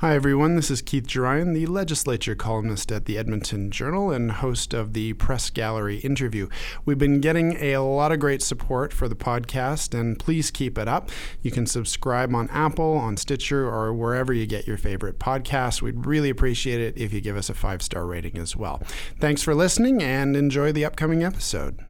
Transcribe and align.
Hi, 0.00 0.14
everyone. 0.14 0.56
This 0.56 0.70
is 0.70 0.82
Keith 0.82 1.06
Gerein, 1.06 1.54
the 1.54 1.64
legislature 1.64 2.34
columnist 2.34 2.92
at 2.92 3.06
the 3.06 3.16
Edmonton 3.16 3.70
Journal 3.70 4.10
and 4.10 4.30
host 4.30 4.74
of 4.74 4.92
the 4.92 5.14
Press 5.14 5.48
Gallery 5.48 6.00
interview. 6.00 6.48
We've 6.84 6.98
been 6.98 7.22
getting 7.22 7.56
a 7.62 7.78
lot 7.78 8.12
of 8.12 8.20
great 8.20 8.42
support 8.42 8.92
for 8.92 9.08
the 9.08 9.16
podcast, 9.16 9.98
and 9.98 10.18
please 10.18 10.50
keep 10.50 10.76
it 10.76 10.86
up. 10.86 11.08
You 11.40 11.50
can 11.50 11.64
subscribe 11.64 12.34
on 12.34 12.50
Apple, 12.50 12.98
on 12.98 13.16
Stitcher, 13.16 13.66
or 13.66 13.94
wherever 13.94 14.34
you 14.34 14.44
get 14.44 14.66
your 14.66 14.76
favorite 14.76 15.18
podcast. 15.18 15.80
We'd 15.80 16.04
really 16.04 16.28
appreciate 16.28 16.82
it 16.82 16.98
if 16.98 17.14
you 17.14 17.22
give 17.22 17.38
us 17.38 17.48
a 17.48 17.54
five 17.54 17.80
star 17.80 18.04
rating 18.04 18.36
as 18.36 18.54
well. 18.54 18.82
Thanks 19.18 19.42
for 19.42 19.54
listening 19.54 20.02
and 20.02 20.36
enjoy 20.36 20.72
the 20.72 20.84
upcoming 20.84 21.24
episode. 21.24 21.86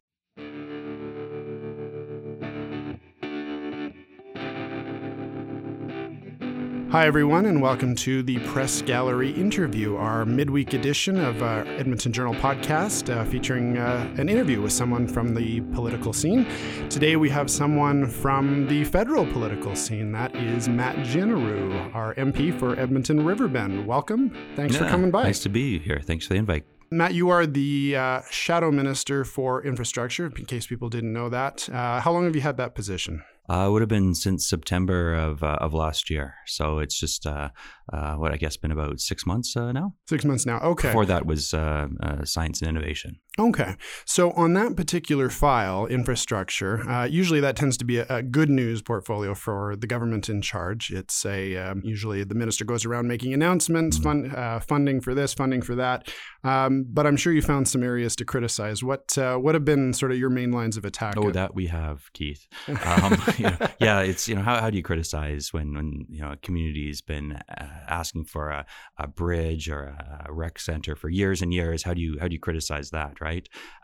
Hi, 6.89 7.05
everyone, 7.05 7.47
and 7.47 7.61
welcome 7.61 7.95
to 7.95 8.23
the 8.23 8.39
Press 8.47 8.81
Gallery 8.81 9.31
interview, 9.31 9.97
our 9.97 10.23
midweek 10.23 10.73
edition 10.73 11.19
of 11.19 11.43
our 11.43 11.67
Edmonton 11.67 12.13
Journal 12.13 12.33
podcast 12.35 13.13
uh, 13.13 13.25
featuring 13.25 13.77
uh, 13.77 14.09
an 14.17 14.29
interview 14.29 14.61
with 14.61 14.71
someone 14.71 15.05
from 15.05 15.33
the 15.33 15.59
political 15.73 16.13
scene. 16.13 16.47
Today, 16.89 17.17
we 17.17 17.29
have 17.29 17.51
someone 17.51 18.07
from 18.07 18.67
the 18.67 18.85
federal 18.85 19.25
political 19.25 19.75
scene. 19.75 20.13
That 20.13 20.33
is 20.37 20.69
Matt 20.69 20.95
Jeneroux, 20.99 21.93
our 21.93 22.15
MP 22.15 22.57
for 22.57 22.79
Edmonton 22.79 23.25
Riverbend. 23.25 23.85
Welcome. 23.85 24.33
Thanks 24.55 24.75
yeah, 24.75 24.83
for 24.83 24.89
coming 24.89 25.11
by. 25.11 25.23
Nice 25.23 25.41
to 25.41 25.49
be 25.49 25.79
here. 25.79 25.99
Thanks 26.01 26.25
for 26.25 26.35
the 26.35 26.39
invite. 26.39 26.63
Matt, 26.89 27.13
you 27.13 27.27
are 27.27 27.45
the 27.45 27.97
uh, 27.97 28.21
Shadow 28.31 28.71
Minister 28.71 29.25
for 29.25 29.61
Infrastructure, 29.61 30.27
in 30.27 30.45
case 30.45 30.67
people 30.67 30.87
didn't 30.87 31.11
know 31.11 31.27
that. 31.27 31.67
Uh, 31.69 31.99
how 31.99 32.13
long 32.13 32.23
have 32.23 32.35
you 32.35 32.41
had 32.41 32.55
that 32.55 32.75
position? 32.75 33.23
Uh, 33.49 33.67
it 33.67 33.71
would 33.71 33.81
have 33.81 33.89
been 33.89 34.13
since 34.13 34.47
September 34.47 35.13
of 35.13 35.41
uh, 35.41 35.57
of 35.61 35.73
last 35.73 36.09
year. 36.09 36.35
So 36.45 36.79
it's 36.79 36.99
just 36.99 37.25
uh, 37.25 37.49
uh 37.93 38.15
what 38.15 38.33
I 38.33 38.37
guess 38.37 38.57
been 38.57 38.71
about 38.71 38.99
six 38.99 39.25
months 39.25 39.55
uh, 39.55 39.71
now. 39.71 39.93
Six 40.07 40.25
months 40.25 40.45
now. 40.45 40.59
Okay. 40.59 40.89
Before 40.89 41.05
that 41.05 41.25
was 41.25 41.53
uh, 41.53 41.87
science 42.25 42.61
and 42.61 42.69
innovation. 42.69 43.19
Okay. 43.39 43.75
So 44.05 44.31
on 44.31 44.53
that 44.53 44.75
particular 44.75 45.29
file, 45.29 45.85
infrastructure, 45.85 47.07
usually 47.09 47.39
that 47.39 47.55
tends 47.55 47.77
to 47.77 47.85
be 47.85 47.97
a, 47.97 48.05
a, 48.09 48.23
good 48.23 48.49
news 48.49 48.81
portfolio 48.81 49.33
for 49.35 49.75
the 49.75 49.87
government 49.87 50.27
in 50.27 50.41
charge. 50.41 50.91
It's 50.91 51.25
a 51.25 51.55
um, 51.55 51.81
usually 51.83 52.23
the 52.23 52.35
minister 52.35 52.65
goes 52.65 52.85
around 52.85 53.07
making 53.07 53.33
announcements, 53.33 53.99
mm-hmm. 53.99 54.31
fund, 54.31 54.63
funding 54.63 55.01
for 55.01 55.13
this, 55.13 55.33
funding 55.33 55.61
for 55.61 55.75
that. 55.75 56.11
Um, 56.43 56.85
but 56.89 57.05
I'm 57.05 57.17
sure 57.17 57.31
you 57.33 57.41
found 57.41 57.67
some 57.67 57.83
areas 57.83 58.15
to 58.17 58.25
criticize. 58.25 58.83
What 58.83 59.17
what 59.17 59.55
have 59.55 59.65
been 59.65 59.93
sort 59.93 60.11
of 60.11 60.17
your 60.17 60.29
main 60.29 60.51
lines 60.51 60.77
of 60.77 60.85
attack? 60.85 61.15
Oh, 61.17 61.31
that 61.31 61.53
we 61.53 61.67
have, 61.67 62.11
Keith. 62.13 62.47
Um, 62.87 63.17
you 63.37 63.43
know, 63.43 63.57
yeah, 63.79 63.99
it's 64.01 64.27
you 64.27 64.35
know 64.35 64.41
how, 64.41 64.61
how 64.61 64.69
do 64.69 64.77
you 64.77 64.83
criticize 64.83 65.51
when 65.51 65.73
when 65.73 66.05
you 66.09 66.21
know 66.21 66.31
a 66.31 66.37
community's 66.37 67.01
been 67.01 67.33
uh, 67.33 67.65
asking 67.87 68.25
for 68.25 68.49
a, 68.49 68.65
a 68.97 69.07
bridge 69.07 69.69
or 69.69 69.83
a, 69.83 70.27
a, 70.29 70.33
rec 70.33 70.59
center 70.59 70.95
for 70.95 71.09
years 71.09 71.41
and 71.41 71.53
years? 71.53 71.83
How 71.83 71.93
do 71.93 72.01
you 72.01 72.17
how 72.19 72.27
do 72.27 72.33
you 72.33 72.39
criticize 72.39 72.91
that, 72.91 73.19
right? 73.19 73.26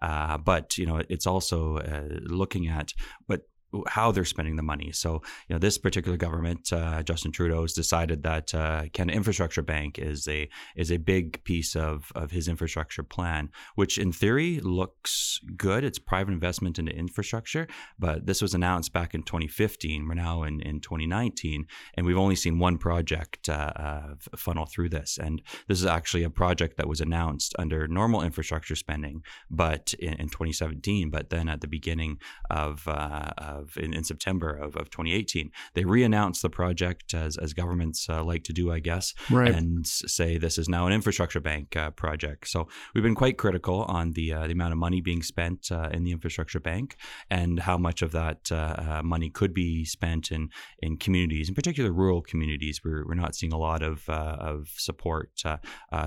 Uh, 0.02 0.38
but 0.38 0.78
you 0.78 0.86
know 0.86 1.02
it's 1.10 1.28
also 1.28 1.78
uh, 1.78 2.20
looking 2.26 2.68
at 2.68 2.92
what 3.28 3.42
how 3.88 4.12
they're 4.12 4.26
spending 4.26 4.56
the 4.56 4.64
money. 4.64 4.92
So, 4.92 5.22
you 5.48 5.56
know, 5.56 5.60
this 5.60 5.78
particular 5.78 6.18
government, 6.18 6.72
uh, 6.72 7.04
Justin 7.04 7.32
Trudeau, 7.32 7.62
has 7.62 7.74
decided 7.74 8.24
that 8.24 8.54
uh, 8.54 8.86
Canada 8.94 9.16
Infrastructure 9.18 9.62
Bank 9.62 10.00
is 10.00 10.28
a 10.28 10.50
is 10.76 10.92
a 10.92 10.98
big 10.98 11.44
piece 11.44 11.76
of 11.76 12.12
of 12.16 12.32
his 12.32 12.48
infrastructure 12.48 13.04
plan, 13.04 13.50
which 13.76 13.98
in 13.98 14.12
theory 14.12 14.60
looks 14.60 15.40
good. 15.58 15.84
It's 15.84 16.00
private 16.00 16.32
investment 16.32 16.80
into 16.80 16.92
infrastructure, 16.92 17.68
but 18.00 18.26
this 18.26 18.42
was 18.42 18.54
announced 18.54 18.94
back 18.94 19.14
in 19.14 19.24
2015. 19.24 20.08
We're 20.08 20.16
now 20.16 20.44
in 20.44 20.62
in 20.62 20.80
2019, 20.80 21.66
and 21.96 22.06
we've 22.06 22.18
only 22.18 22.36
seen 22.36 22.60
one 22.60 22.78
project 22.78 23.50
uh, 23.50 23.72
uh, 23.76 24.16
funnel 24.36 24.66
through 24.66 24.90
this. 24.90 25.18
And 25.18 25.42
this 25.68 25.80
is 25.80 25.86
actually 25.86 26.24
a 26.24 26.30
project 26.30 26.78
that 26.78 26.88
was 26.88 27.02
announced 27.02 27.56
under 27.60 27.88
normal 27.88 28.22
infrastructure 28.22 28.76
spending, 28.76 29.24
but 29.50 29.94
in, 30.00 30.14
in 30.14 30.30
2017. 30.30 31.10
But 31.10 31.30
then 31.30 31.48
at 31.50 31.62
the 31.62 31.68
beginning 31.68 32.20
of, 32.50 32.88
uh, 32.88 33.32
of 33.38 33.63
of 33.64 33.78
in, 33.78 33.94
in 33.94 34.04
September 34.04 34.52
of, 34.56 34.76
of 34.76 34.90
2018. 34.90 35.52
They 35.74 35.86
re-announced 35.86 36.42
the 36.42 36.50
project 36.50 37.14
as, 37.14 37.38
as 37.38 37.54
governments 37.54 38.08
uh, 38.10 38.24
like 38.24 38.44
to 38.46 38.54
do, 38.54 38.72
I 38.72 38.80
guess, 38.80 39.14
right. 39.30 39.52
and 39.52 39.86
say 39.88 40.38
this 40.38 40.58
is 40.58 40.70
now 40.70 40.86
an 40.88 40.94
infrastructure 40.94 41.40
bank 41.40 41.76
uh, 41.76 41.92
project. 41.92 42.48
So 42.48 42.68
we've 42.94 43.04
been 43.04 43.16
quite 43.16 43.38
critical 43.38 43.84
on 43.84 44.12
the 44.12 44.34
uh, 44.34 44.48
the 44.48 44.54
amount 44.54 44.74
of 44.74 44.78
money 44.78 45.02
being 45.02 45.24
spent 45.24 45.72
uh, 45.72 45.90
in 45.92 46.04
the 46.04 46.12
infrastructure 46.12 46.60
bank 46.60 46.98
and 47.30 47.60
how 47.60 47.78
much 47.78 48.02
of 48.02 48.12
that 48.12 48.52
uh, 48.52 49.02
money 49.04 49.30
could 49.30 49.54
be 49.54 49.86
spent 49.86 50.32
in 50.32 50.50
in 50.80 50.98
communities, 50.98 51.50
in 51.50 51.56
particular 51.56 51.92
rural 51.92 52.22
communities. 52.22 52.82
We're, 52.84 53.06
we're 53.08 53.16
not 53.16 53.36
seeing 53.36 53.54
a 53.54 53.58
lot 53.58 53.82
of 53.82 54.08
of 54.10 54.70
support 54.76 55.42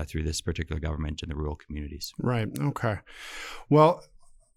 through 0.07 0.23
this 0.23 0.41
particular 0.41 0.79
government 0.79 1.23
in 1.23 1.29
the 1.29 1.35
rural 1.35 1.55
communities. 1.55 2.13
Right. 2.19 2.47
Okay. 2.59 2.99
Well 3.69 4.03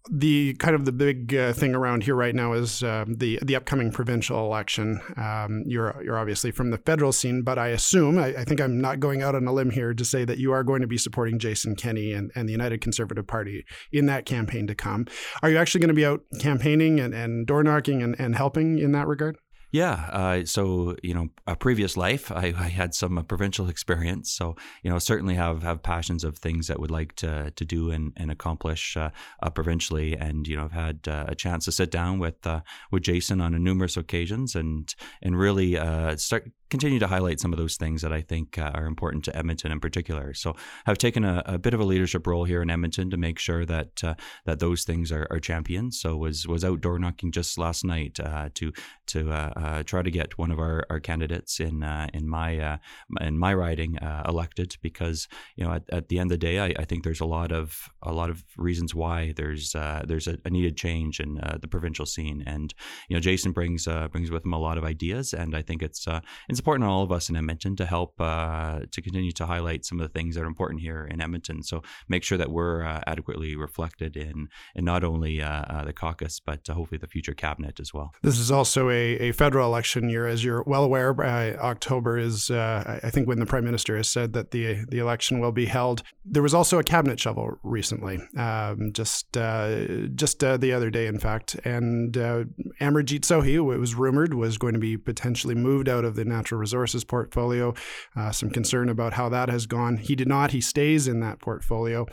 the 0.09 0.53
kind 0.55 0.75
of 0.75 0.85
the 0.85 0.91
big 0.91 1.35
uh, 1.35 1.53
thing 1.53 1.75
around 1.75 2.03
here 2.03 2.15
right 2.15 2.33
now 2.33 2.53
is 2.53 2.81
uh, 2.81 3.05
the 3.07 3.39
the 3.41 3.55
upcoming 3.55 3.91
provincial 3.91 4.43
election. 4.45 4.99
Um, 5.15 5.63
you're 5.67 6.01
you're 6.03 6.17
obviously 6.17 6.51
from 6.51 6.71
the 6.71 6.77
federal 6.79 7.11
scene, 7.11 7.43
but 7.43 7.59
I 7.59 7.67
assume 7.67 8.17
I, 8.17 8.27
I, 8.27 8.43
think 8.43 8.59
I'm 8.61 8.81
not 8.81 8.99
going 8.99 9.21
out 9.21 9.35
on 9.35 9.45
a 9.45 9.53
limb 9.53 9.69
here 9.69 9.93
to 9.93 10.05
say 10.05 10.25
that 10.25 10.39
you 10.39 10.51
are 10.53 10.63
going 10.63 10.81
to 10.81 10.87
be 10.87 10.97
supporting 10.97 11.37
Jason 11.37 11.75
Kenney 11.75 12.13
and, 12.13 12.31
and 12.35 12.47
the 12.47 12.51
United 12.51 12.81
Conservative 12.81 13.27
Party 13.27 13.65
in 13.91 14.07
that 14.07 14.25
campaign 14.25 14.65
to 14.67 14.75
come. 14.75 15.05
Are 15.43 15.49
you 15.49 15.57
actually 15.57 15.81
going 15.81 15.89
to 15.89 15.93
be 15.93 16.05
out 16.05 16.23
campaigning 16.39 16.99
and, 16.99 17.13
and 17.13 17.45
door 17.45 17.63
knocking 17.63 18.01
and, 18.01 18.19
and 18.19 18.35
helping 18.35 18.79
in 18.79 18.93
that 18.93 19.07
regard? 19.07 19.37
Yeah. 19.71 20.09
Uh, 20.11 20.45
so 20.45 20.97
you 21.01 21.13
know, 21.13 21.29
a 21.47 21.55
previous 21.55 21.95
life, 21.95 22.31
I, 22.31 22.53
I 22.57 22.67
had 22.67 22.93
some 22.93 23.17
uh, 23.17 23.23
provincial 23.23 23.69
experience. 23.69 24.31
So 24.31 24.55
you 24.83 24.91
know, 24.91 24.99
certainly 24.99 25.35
have 25.35 25.63
have 25.63 25.81
passions 25.81 26.23
of 26.23 26.37
things 26.37 26.67
that 26.67 26.79
would 26.79 26.91
like 26.91 27.15
to 27.17 27.51
to 27.51 27.65
do 27.65 27.89
and, 27.89 28.11
and 28.17 28.29
accomplish 28.31 28.97
uh, 28.97 29.11
uh 29.41 29.49
provincially. 29.49 30.15
And 30.17 30.47
you 30.47 30.57
know, 30.57 30.65
I've 30.65 30.73
had 30.73 31.07
uh, 31.07 31.25
a 31.27 31.35
chance 31.35 31.65
to 31.65 31.71
sit 31.71 31.89
down 31.89 32.19
with 32.19 32.45
uh, 32.45 32.61
with 32.91 33.03
Jason 33.03 33.39
on 33.39 33.51
numerous 33.63 33.95
occasions 33.95 34.55
and 34.55 34.93
and 35.21 35.39
really 35.39 35.75
start 36.17 36.51
continue 36.71 36.99
to 36.99 37.07
highlight 37.07 37.39
some 37.39 37.51
of 37.51 37.59
those 37.59 37.75
things 37.75 38.01
that 38.01 38.13
I 38.13 38.21
think 38.21 38.57
uh, 38.57 38.71
are 38.73 38.85
important 38.85 39.25
to 39.25 39.37
Edmonton 39.37 39.73
in 39.73 39.81
particular. 39.81 40.33
So 40.33 40.55
I've 40.87 40.97
taken 40.97 41.25
a, 41.25 41.43
a, 41.45 41.59
bit 41.59 41.73
of 41.73 41.81
a 41.81 41.83
leadership 41.83 42.25
role 42.25 42.45
here 42.45 42.61
in 42.61 42.69
Edmonton 42.69 43.09
to 43.09 43.17
make 43.17 43.37
sure 43.37 43.65
that 43.65 44.01
uh, 44.03 44.15
that 44.45 44.59
those 44.59 44.85
things 44.85 45.11
are, 45.11 45.27
are, 45.29 45.41
championed. 45.41 45.93
So 45.93 46.15
was 46.15 46.47
was 46.47 46.63
out 46.63 46.79
door 46.79 46.97
knocking 46.97 47.31
just 47.31 47.57
last 47.57 47.83
night 47.83 48.19
uh, 48.19 48.49
to 48.55 48.71
to 49.07 49.31
uh, 49.31 49.51
uh, 49.55 49.83
try 49.83 50.01
to 50.01 50.09
get 50.09 50.37
one 50.37 50.49
of 50.49 50.59
our, 50.59 50.85
our 50.89 51.01
candidates 51.01 51.59
in 51.59 51.83
uh, 51.83 52.07
in 52.13 52.29
my 52.29 52.79
in 53.19 53.37
my 53.37 53.53
riding 53.53 53.97
elected 54.25 54.77
because 54.81 55.27
you 55.57 55.65
know 55.65 55.73
at, 55.73 55.83
at, 55.91 56.07
the 56.07 56.19
end 56.19 56.31
of 56.31 56.39
the 56.39 56.45
day 56.45 56.59
I, 56.59 56.73
I, 56.79 56.85
think 56.85 57.03
there's 57.03 57.19
a 57.19 57.25
lot 57.25 57.51
of 57.51 57.89
a 58.01 58.13
lot 58.13 58.29
of 58.29 58.43
reasons 58.55 58.95
why 58.95 59.33
there's 59.35 59.73
there's 60.05 60.27
a, 60.27 60.37
a, 60.45 60.49
needed 60.49 60.77
change 60.77 61.19
in 61.19 61.35
the 61.59 61.67
provincial 61.67 62.05
scene 62.05 62.43
and 62.47 62.73
you 63.09 63.15
know 63.15 63.19
Jason 63.19 63.51
brings 63.51 63.87
brings 64.11 64.31
with 64.31 64.45
him 64.45 64.53
a 64.53 64.59
lot 64.59 64.77
of 64.77 64.85
ideas 64.85 65.33
and 65.33 65.55
I 65.55 65.61
think 65.61 65.81
it's 65.81 66.07
it's 66.47 66.60
important 66.61 66.83
on 66.83 66.91
all 66.91 67.01
of 67.01 67.11
us 67.11 67.27
in 67.27 67.35
Edmonton 67.35 67.75
to 67.75 67.87
help 67.87 68.21
uh, 68.21 68.81
to 68.91 69.01
continue 69.01 69.31
to 69.31 69.47
highlight 69.47 69.83
some 69.83 69.99
of 69.99 70.03
the 70.07 70.13
things 70.13 70.35
that 70.35 70.43
are 70.43 70.47
important 70.47 70.79
here 70.79 71.07
in 71.09 71.19
Edmonton. 71.19 71.63
So 71.63 71.81
make 72.07 72.23
sure 72.23 72.37
that 72.37 72.51
we're 72.51 72.83
uh, 72.85 73.01
adequately 73.07 73.55
reflected 73.55 74.15
in 74.15 74.47
in 74.75 74.85
not 74.85 75.03
only 75.03 75.41
uh, 75.41 75.63
uh 75.63 75.83
the 75.83 75.93
caucus 75.93 76.39
but 76.39 76.69
uh, 76.69 76.73
hopefully 76.73 76.99
the 76.99 77.07
future 77.07 77.33
cabinet 77.33 77.79
as 77.79 77.93
well. 77.93 78.11
This 78.21 78.37
is 78.37 78.51
also 78.51 78.89
a, 78.89 79.17
a 79.27 79.31
federal 79.31 79.65
election 79.65 80.07
year, 80.07 80.27
as 80.27 80.43
you're 80.43 80.63
well 80.67 80.83
aware. 80.83 81.19
Uh, 81.19 81.55
October 81.57 82.19
is, 82.19 82.51
I 82.51 83.09
think, 83.11 83.27
when 83.27 83.39
the 83.39 83.45
prime 83.47 83.65
minister 83.65 83.97
has 83.97 84.07
said 84.07 84.33
that 84.33 84.51
the 84.51 84.85
the 84.87 84.99
election 84.99 85.39
will 85.39 85.51
be 85.51 85.65
held. 85.65 86.03
There 86.23 86.43
was 86.43 86.53
also 86.53 86.77
a 86.77 86.83
cabinet 86.83 87.19
shovel 87.19 87.59
recently, 87.63 88.19
um, 88.37 88.93
just 88.93 89.33
just 89.33 90.39
the 90.39 90.73
other 90.75 90.91
day, 90.91 91.07
in 91.07 91.17
fact, 91.17 91.55
and 91.65 92.13
Amarjeet 92.13 93.21
Sohi, 93.21 93.55
it 93.55 93.79
was 93.79 93.95
rumored, 93.95 94.33
was 94.35 94.57
going 94.57 94.73
to 94.73 94.79
be 94.79 94.97
potentially 94.97 95.55
moved 95.55 95.89
out 95.89 96.05
of 96.05 96.15
the 96.15 96.25
natural 96.25 96.50
natural 96.51 96.59
resources 96.59 97.03
portfolio. 97.03 97.73
Uh, 98.15 98.31
some 98.31 98.49
concern 98.49 98.89
about 98.89 99.13
how 99.13 99.29
that 99.29 99.49
has 99.49 99.65
gone. 99.65 99.97
He 99.97 100.15
did 100.15 100.27
not. 100.27 100.51
He 100.51 100.61
stays 100.61 101.07
in 101.07 101.21
that 101.21 101.39
portfolio. 101.39 102.05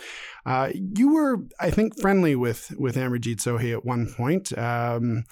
Uh, 0.46 0.70
you 0.75 1.12
were, 1.12 1.38
I 1.58 1.70
think, 1.70 2.00
friendly 2.00 2.37
with 2.37 2.73
with 2.79 2.96
Amarjeet 2.96 3.38
Sohi 3.38 3.73
at 3.73 3.85
one 3.85 4.12
point. 4.17 4.56
Um, 4.56 5.25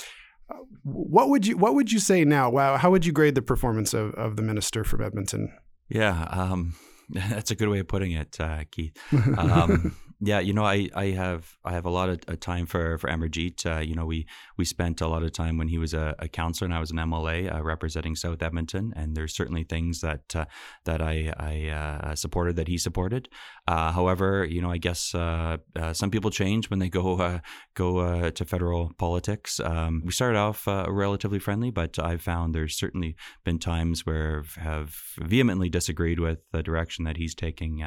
what 0.82 1.28
would 1.28 1.46
you 1.46 1.56
What 1.56 1.74
would 1.74 1.92
you 1.92 1.98
say 1.98 2.24
now? 2.24 2.50
Wow, 2.50 2.76
how 2.76 2.90
would 2.90 3.06
you 3.06 3.12
grade 3.12 3.34
the 3.34 3.42
performance 3.42 3.94
of, 3.94 4.14
of 4.14 4.36
the 4.36 4.42
minister 4.42 4.84
from 4.84 5.02
Edmonton? 5.02 5.52
Yeah, 5.88 6.24
um, 6.30 6.74
that's 7.10 7.50
a 7.50 7.54
good 7.54 7.68
way 7.68 7.78
of 7.78 7.88
putting 7.88 8.12
it, 8.12 8.36
uh, 8.40 8.64
Keith. 8.70 8.96
Um, 9.38 9.96
Yeah, 10.18 10.40
you 10.40 10.54
know, 10.54 10.64
I, 10.64 10.88
I 10.94 11.06
have 11.10 11.58
I 11.62 11.72
have 11.74 11.84
a 11.84 11.90
lot 11.90 12.08
of 12.08 12.40
time 12.40 12.64
for 12.64 12.96
for 12.96 13.10
Amarjeet. 13.10 13.66
Uh, 13.66 13.80
you 13.80 13.94
know, 13.94 14.06
we 14.06 14.26
we 14.56 14.64
spent 14.64 15.02
a 15.02 15.08
lot 15.08 15.22
of 15.22 15.32
time 15.32 15.58
when 15.58 15.68
he 15.68 15.76
was 15.76 15.92
a, 15.92 16.14
a 16.18 16.26
counselor 16.26 16.64
and 16.66 16.74
I 16.74 16.80
was 16.80 16.90
an 16.90 16.96
MLA 16.96 17.54
uh, 17.54 17.62
representing 17.62 18.16
South 18.16 18.42
Edmonton, 18.42 18.94
and 18.96 19.14
there's 19.14 19.36
certainly 19.36 19.64
things 19.64 20.00
that 20.00 20.34
uh, 20.34 20.46
that 20.86 21.02
I 21.02 21.34
I 21.38 21.68
uh, 21.68 22.14
supported 22.14 22.56
that 22.56 22.66
he 22.66 22.78
supported. 22.78 23.28
Uh, 23.68 23.92
however, 23.92 24.46
you 24.48 24.62
know, 24.62 24.70
I 24.70 24.78
guess 24.78 25.14
uh, 25.14 25.58
some 25.92 26.10
people 26.10 26.30
change 26.30 26.70
when 26.70 26.78
they 26.78 26.88
go 26.88 27.40
go 27.74 28.30
to 28.30 28.44
federal 28.46 28.92
politics. 28.96 29.60
Um, 29.60 30.00
we 30.02 30.12
started 30.12 30.38
off 30.38 30.66
relatively 30.66 31.38
friendly, 31.38 31.70
but 31.70 31.98
I've 31.98 32.22
found 32.22 32.54
there's 32.54 32.78
certainly 32.78 33.16
been 33.44 33.58
times 33.58 34.06
where 34.06 34.44
I 34.56 34.60
have 34.60 34.96
vehemently 35.18 35.68
disagreed 35.68 36.20
with 36.20 36.38
the 36.52 36.62
direction 36.62 37.04
that 37.04 37.18
he's 37.18 37.34
taking 37.34 37.82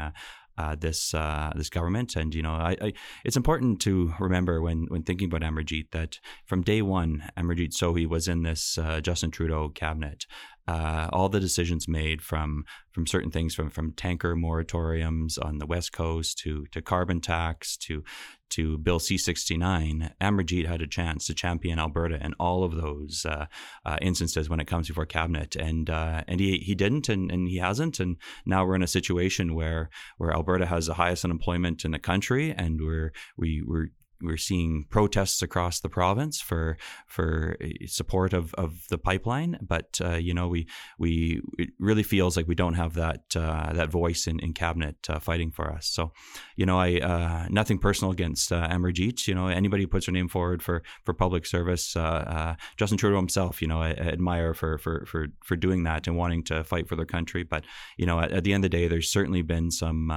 uh, 0.60 0.76
this 0.76 1.14
uh, 1.14 1.52
this 1.56 1.70
government. 1.70 2.16
And 2.16 2.36
you 2.36 2.44
know, 2.44 2.52
I, 2.52 2.76
I, 2.82 2.94
it's 3.24 3.38
important 3.38 3.80
to 3.82 4.14
remember 4.20 4.62
when 4.62 4.86
when 4.90 5.04
thinking 5.04 5.28
about 5.28 5.42
Amarjeet 5.42 5.92
that 5.92 6.20
from 6.46 6.62
day 6.62 6.82
one, 6.82 7.24
Amarjeet 7.38 7.72
Sohi 7.72 8.06
was 8.06 8.28
in 8.28 8.44
this 8.44 8.78
uh, 8.78 9.00
Justin 9.00 9.32
Trudeau 9.32 9.70
cabinet. 9.70 10.26
Uh, 10.68 11.10
all 11.12 11.30
the 11.30 11.40
decisions 11.40 11.88
made 11.88 12.22
from 12.22 12.64
from 12.92 13.08
certain 13.08 13.32
things 13.32 13.56
from 13.56 13.70
from 13.70 13.92
tanker 13.94 14.36
moratoriums 14.36 15.44
on 15.44 15.58
the 15.58 15.66
west 15.66 15.92
coast 15.92 16.38
to 16.38 16.66
to 16.72 16.82
carbon 16.82 17.20
tax 17.20 17.76
to 17.78 18.04
to 18.50 18.78
Bill 18.78 19.00
C 19.00 19.18
sixty 19.18 19.58
nine, 19.58 20.14
Amarjeet 20.20 20.68
had 20.68 20.82
a 20.82 20.88
chance 20.88 21.28
to 21.28 21.34
champion 21.34 21.80
Alberta 21.80 22.24
in 22.24 22.34
all 22.40 22.64
of 22.64 22.76
those 22.76 23.26
uh, 23.28 23.46
uh, 23.86 23.98
instances 24.02 24.50
when 24.50 24.60
it 24.60 24.68
comes 24.68 24.88
before 24.88 25.06
cabinet, 25.06 25.56
and 25.56 25.90
uh, 25.90 26.24
and 26.28 26.40
he 26.40 26.58
he 26.58 26.76
didn't, 26.76 27.10
and, 27.10 27.32
and 27.32 27.48
he 27.48 27.58
hasn't, 27.58 28.00
and 28.00 28.18
now 28.46 28.66
we're 28.66 28.76
in 28.76 28.84
a 28.84 28.88
situation 28.88 29.54
where 29.54 29.90
where 30.18 30.32
Alberta 30.32 30.66
has 30.66 30.88
the 30.88 30.96
highest 30.96 31.26
unemployment 31.26 31.86
in 31.86 31.92
the 31.92 32.00
country, 32.00 32.52
and 32.52 32.82
we're 32.82 33.12
we 33.38 33.62
we're 33.66 33.88
we're 34.22 34.38
seeing 34.38 34.86
protests 34.90 35.42
across 35.42 35.80
the 35.80 35.90
province 35.90 36.42
for 36.42 36.78
for 37.08 37.58
uh, 37.64 37.68
support 37.88 38.34
of, 38.34 38.54
of 38.56 38.88
the 38.90 38.98
pipeline, 38.98 39.58
but 39.62 40.00
uh, 40.04 40.16
you 40.16 40.34
know 40.34 40.48
we 40.48 40.68
we 40.98 41.42
it 41.58 41.70
really 41.80 42.04
feels 42.04 42.36
like 42.36 42.48
we 42.48 42.56
don't 42.56 42.74
have 42.74 42.94
that 42.96 43.36
uh, 43.36 43.74
that 43.74 43.90
voice 43.90 44.28
in, 44.28 44.40
in 44.40 44.54
cabinet 44.54 44.98
uh, 45.10 45.20
fighting 45.20 45.52
for 45.52 45.72
us. 45.72 45.88
So, 45.88 46.12
you 46.56 46.66
know, 46.66 46.80
I 46.80 46.98
uh, 47.00 47.48
nothing 47.50 47.80
personal 47.80 48.12
against 48.12 48.52
uh, 48.52 48.68
Amarjeet. 48.68 49.28
You 49.28 49.36
know, 49.36 49.48
anybody 49.48 49.84
who 49.84 49.88
puts 49.88 50.06
their 50.06 50.14
name 50.14 50.28
forward 50.28 50.62
for 50.62 50.84
for 51.06 51.14
public 51.14 51.46
service, 51.46 51.96
uh, 51.96 52.56
Justin 52.78 52.98
Trudeau 52.98 53.18
himself, 53.18 53.62
you 53.62 53.68
know, 53.68 53.82
I, 53.82 53.90
I, 53.90 54.10
admire 54.10 54.54
for 54.54 54.78
for 54.78 55.06
for 55.06 55.28
for 55.44 55.56
doing 55.56 55.84
that 55.84 56.08
and 56.08 56.18
wanting 56.18 56.44
to 56.46 56.64
fight 56.64 56.88
for 56.88 56.96
their 56.96 57.06
country. 57.06 57.44
But 57.44 57.66
you 57.98 58.06
know, 58.06 58.20
at, 58.20 58.32
at 58.32 58.44
the 58.44 58.54
end 58.54 58.66
of 58.66 58.72
the 58.72 58.78
day, 58.78 58.88
there's 58.88 59.12
certainly 59.12 59.42
been 59.42 59.72
some 59.72 60.12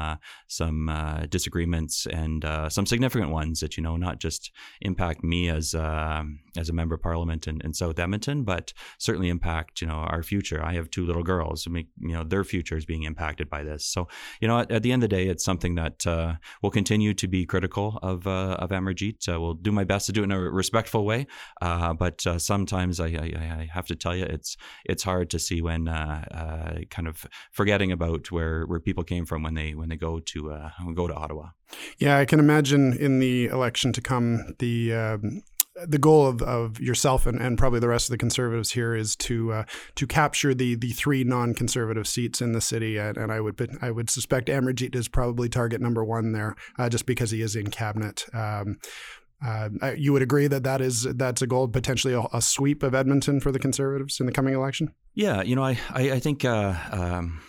some 0.49 1.26
disagreements 1.31 2.06
and 2.06 2.44
some 2.69 2.87
significant 2.87 3.31
ones 3.31 3.60
that 3.60 3.76
you 3.76 3.82
know 3.82 3.91
know, 3.92 4.06
not 4.06 4.18
just 4.18 4.50
impact 4.80 5.22
me 5.22 5.48
as 5.48 5.74
uh, 5.74 6.22
as 6.56 6.68
a 6.68 6.72
member 6.72 6.94
of 6.94 7.02
parliament 7.02 7.46
in, 7.46 7.60
in, 7.62 7.72
South 7.72 7.98
Edmonton, 7.98 8.44
but 8.44 8.72
certainly 8.98 9.28
impact 9.28 9.80
you 9.80 9.86
know 9.86 9.94
our 9.94 10.22
future. 10.22 10.62
I 10.62 10.74
have 10.74 10.90
two 10.90 11.06
little 11.06 11.22
girls, 11.22 11.66
make 11.68 11.88
you 11.98 12.12
know 12.12 12.24
their 12.24 12.44
future 12.44 12.76
is 12.76 12.84
being 12.84 13.04
impacted 13.04 13.48
by 13.48 13.62
this. 13.62 13.84
So 13.86 14.08
you 14.40 14.48
know, 14.48 14.60
at, 14.60 14.70
at 14.70 14.82
the 14.82 14.92
end 14.92 15.02
of 15.02 15.10
the 15.10 15.16
day, 15.16 15.28
it's 15.28 15.44
something 15.44 15.74
that 15.76 16.06
uh, 16.06 16.34
will 16.62 16.70
continue 16.70 17.14
to 17.14 17.28
be 17.28 17.46
critical 17.46 17.98
of 18.02 18.26
uh, 18.26 18.56
of 18.58 18.70
Amarjeet. 18.70 19.28
Uh, 19.28 19.40
we'll 19.40 19.54
do 19.54 19.72
my 19.72 19.84
best 19.84 20.06
to 20.06 20.12
do 20.12 20.22
it 20.22 20.24
in 20.24 20.32
a 20.32 20.40
respectful 20.40 21.04
way, 21.04 21.26
uh, 21.60 21.94
but 21.94 22.26
uh, 22.26 22.38
sometimes 22.38 23.00
I, 23.00 23.06
I, 23.06 23.58
I, 23.60 23.68
have 23.72 23.86
to 23.86 23.96
tell 23.96 24.16
you, 24.16 24.24
it's 24.24 24.56
it's 24.84 25.02
hard 25.02 25.30
to 25.30 25.38
see 25.38 25.62
when 25.62 25.86
kind 25.86 27.08
of 27.08 27.26
forgetting 27.52 27.92
about 27.92 28.30
where 28.30 28.64
where 28.64 28.80
people 28.80 29.04
came 29.04 29.26
from 29.26 29.42
when 29.42 29.54
they 29.54 29.74
when 29.74 29.88
they 29.88 29.96
go 29.96 30.20
to 30.20 30.70
go 30.94 31.06
to 31.06 31.14
Ottawa. 31.14 31.50
Yeah, 31.98 32.19
I 32.19 32.24
can 32.24 32.38
imagine 32.38 32.92
in 32.92 33.19
the 33.19 33.46
election 33.46 33.92
to 33.92 34.00
come, 34.00 34.54
the 34.58 34.94
um, 34.94 35.42
the 35.86 35.98
goal 35.98 36.26
of, 36.26 36.42
of 36.42 36.80
yourself 36.80 37.26
and, 37.26 37.40
and 37.40 37.56
probably 37.56 37.80
the 37.80 37.88
rest 37.88 38.08
of 38.08 38.12
the 38.12 38.19
conservatives 38.19 38.72
here 38.72 38.94
is 38.94 39.16
to 39.16 39.52
uh, 39.52 39.64
to 39.94 40.06
capture 40.06 40.54
the 40.54 40.74
the 40.74 40.90
three 40.90 41.24
non-conservative 41.24 42.06
seats 42.06 42.40
in 42.40 42.52
the 42.52 42.60
city, 42.60 42.98
and, 42.98 43.16
and 43.16 43.32
I 43.32 43.40
would 43.40 43.78
I 43.80 43.90
would 43.90 44.10
suspect 44.10 44.48
Amarjeet 44.48 44.94
is 44.94 45.08
probably 45.08 45.48
target 45.48 45.80
number 45.80 46.04
one 46.04 46.32
there, 46.32 46.56
uh, 46.78 46.88
just 46.88 47.06
because 47.06 47.30
he 47.30 47.42
is 47.42 47.56
in 47.56 47.70
cabinet. 47.70 48.26
Um, 48.34 48.78
uh, 49.44 49.70
you 49.96 50.12
would 50.12 50.22
agree 50.22 50.46
that 50.46 50.62
that 50.62 50.80
is 50.80 51.02
that's 51.02 51.42
a 51.42 51.46
goal, 51.48 51.66
potentially 51.66 52.14
a, 52.14 52.22
a, 52.32 52.40
sweep 52.40 52.84
of 52.84 52.94
Edmonton 52.94 53.40
for 53.40 53.50
the 53.50 53.58
Conservatives 53.58 54.20
in 54.20 54.26
the 54.26 54.30
coming 54.32 54.54
election. 54.54 54.94
Yeah, 55.14 55.42
you 55.42 55.56
know, 55.56 55.64
I 55.64 55.78
I, 55.90 56.12
I 56.12 56.20
think. 56.20 56.44
Uh, 56.44 56.75
um 56.90 57.40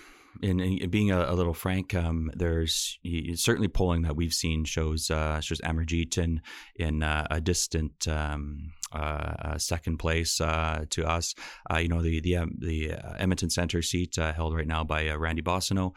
in, 0.43 0.59
in 0.59 0.89
being 0.89 1.11
a, 1.11 1.31
a, 1.31 1.33
little 1.33 1.53
frank, 1.53 1.95
um, 1.95 2.29
there's 2.35 2.99
certainly 3.35 3.69
polling 3.69 4.01
that 4.01 4.15
we've 4.15 4.33
seen 4.33 4.65
shows 4.65 5.09
uh, 5.09 5.39
shows 5.39 5.61
Amarjeet 5.61 6.17
in 6.17 6.41
in 6.75 7.01
uh, 7.01 7.25
a 7.31 7.39
distant 7.39 8.07
um, 8.07 8.73
uh, 8.93 9.57
second 9.57 9.97
place 9.97 10.39
uh, 10.41 10.85
to 10.89 11.05
us. 11.05 11.35
Uh, 11.71 11.77
you 11.77 11.87
know, 11.87 12.01
the 12.01 12.21
the 12.21 12.37
um, 12.37 12.51
the 12.57 12.91
Edmonton 13.17 13.49
Centre 13.49 13.81
seat 13.81 14.15
held 14.15 14.55
right 14.55 14.67
now 14.67 14.83
by 14.83 15.11
Randy 15.13 15.41
Boissonnault 15.41 15.93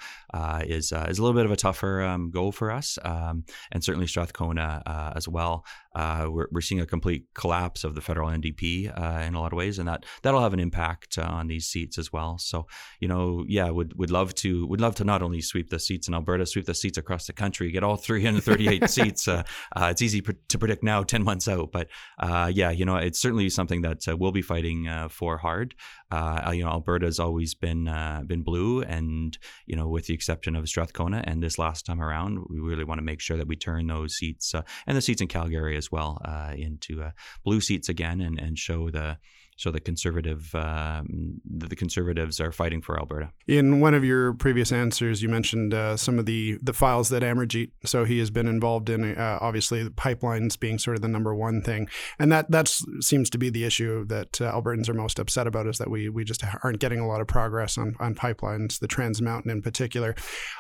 is 0.65 0.93
is 0.93 1.19
a 1.19 1.23
little 1.23 1.35
bit 1.35 1.47
of 1.47 1.53
a 1.53 1.57
tougher 1.57 2.03
um, 2.03 2.31
goal 2.31 2.53
for 2.53 2.71
us, 2.71 2.99
um, 3.05 3.45
and 3.73 3.83
certainly 3.85 4.07
Strathcona 4.07 5.13
as 5.15 5.29
well. 5.29 5.65
we're, 5.95 6.49
we're 6.51 6.61
seeing 6.61 6.81
a 6.81 6.87
complete 6.87 7.27
collapse 7.35 7.85
of 7.85 7.95
the 7.95 8.01
federal 8.01 8.29
NDP 8.31 9.27
in 9.27 9.35
a 9.35 9.41
lot 9.41 9.53
of 9.53 9.57
ways, 9.57 9.79
and 9.79 9.89
that 9.89 10.05
that'll 10.23 10.43
have 10.43 10.55
an 10.55 10.61
impact 10.61 11.19
on 11.19 11.47
these 11.47 11.67
seats 11.67 11.99
as 11.99 12.13
well. 12.13 12.39
So, 12.39 12.67
you 13.01 13.09
know, 13.09 13.45
yeah, 13.49 13.71
would 13.71 13.97
would 13.99 14.11
love 14.11 14.35
to 14.37 14.67
would 14.67 14.81
love 14.81 14.95
to 14.97 15.05
not 15.05 15.23
only 15.23 15.41
sweep 15.41 15.71
the 15.71 15.79
seats 15.79 16.09
in 16.09 16.15
Alberta, 16.15 16.47
sweep 16.47 16.67
the 16.67 16.75
seats 16.75 16.99
across 16.99 17.27
the 17.27 17.33
country, 17.33 17.71
get 17.71 17.83
all 17.83 17.97
338 17.97 18.91
seats. 18.91 19.29
Uh, 19.29 19.43
uh, 19.75 19.89
it's 19.91 20.03
easy 20.03 20.21
pr- 20.21 20.33
to 20.49 20.59
predict 20.59 20.83
now, 20.83 21.03
10 21.03 21.23
months 21.23 21.49
out, 21.49 21.73
but 21.73 21.89
uh, 22.19 22.51
yeah, 22.53 22.71
you 22.71 22.85
know, 22.87 22.97
it's 22.97 23.19
certainly 23.19 23.49
something 23.51 23.83
that 23.83 24.09
uh, 24.09 24.17
we'll 24.17 24.33
be 24.33 24.43
fighting 24.43 24.89
uh, 24.89 25.09
for 25.09 25.37
hard. 25.37 25.75
Uh, 26.11 26.53
you 26.55 26.65
know, 26.65 26.71
Alberta's 26.71 27.21
always 27.21 27.55
been 27.55 27.89
uh, 27.89 28.23
been 28.27 28.43
blue, 28.43 28.83
and 28.83 29.37
you 29.67 29.77
know, 29.77 29.89
with 29.89 30.07
the 30.07 30.15
exception 30.15 30.57
of 30.57 30.69
Strathcona, 30.69 31.23
and 31.27 31.43
this 31.43 31.59
last 31.59 31.85
time 31.85 32.01
around, 32.01 32.39
we 32.49 32.59
really 32.59 32.85
want 32.85 32.99
to 32.99 33.05
make 33.05 33.21
sure 33.21 33.37
that 33.37 33.49
we 33.49 33.57
turn 33.57 33.87
those 33.87 34.15
seats 34.15 34.55
uh, 34.55 34.63
and 34.87 34.97
the 34.97 35.03
seats 35.03 35.21
in 35.21 35.29
Calgary 35.29 35.77
as 35.77 35.93
well 35.93 36.21
into 36.57 37.11
blue 37.45 37.61
seats 37.61 37.89
again, 37.89 38.21
and 38.21 38.41
and 38.41 38.59
show 38.59 38.91
the 38.91 39.19
so 39.57 39.71
the 39.71 39.81
conservative 39.81 40.55
um, 40.55 41.41
the 41.45 41.75
conservatives 41.75 42.41
are 42.41 42.53
fighting 42.53 42.83
for 42.83 42.99
Alberta. 42.99 43.33
In 43.49 43.81
one 43.81 43.95
of 43.95 44.05
your 44.05 44.35
previous 44.35 44.71
answers, 44.71 45.23
you 45.23 45.31
mentioned 45.31 45.73
uh, 45.73 45.97
some 45.97 46.19
of 46.19 46.27
the 46.27 46.59
the 46.63 46.75
files 46.75 47.09
that 47.09 47.23
Amarjeet 47.23 47.71
Sohi 47.85 48.19
has 48.19 48.31
been 48.31 48.49
involved 48.49 48.91
in. 48.91 49.17
Uh, 49.17 49.39
obviously, 49.41 49.83
the 49.83 49.91
pipelines 49.91 50.61
being 50.61 50.79
sort 50.79 50.97
of 50.97 51.03
the 51.03 51.09
number 51.09 51.35
one 51.35 51.63
thing, 51.63 51.89
and 52.19 52.31
that 52.31 52.51
that 52.51 52.69
seems 53.01 53.31
to 53.31 53.39
be 53.39 53.49
the 53.49 53.65
issue 53.65 54.05
that 54.07 54.41
uh, 54.41 54.53
Albertans 54.53 54.89
are 54.91 54.95
most 54.95 55.19
upset 55.19 55.47
about 55.47 55.67
is 55.67 55.79
that 55.79 55.91
we 55.91 56.11
we 56.11 56.23
just 56.23 56.45
aren't 56.63 56.79
getting 56.79 57.01
a 57.01 57.09
lot 57.09 57.23
of 57.23 57.27
progress 57.27 57.79
on 57.79 57.97
on 57.99 58.15
pipelines, 58.15 58.79
the 58.79 58.89
Trans 58.89 59.23
Mountain 59.23 59.51
in 59.51 59.63
particular. 59.63 60.15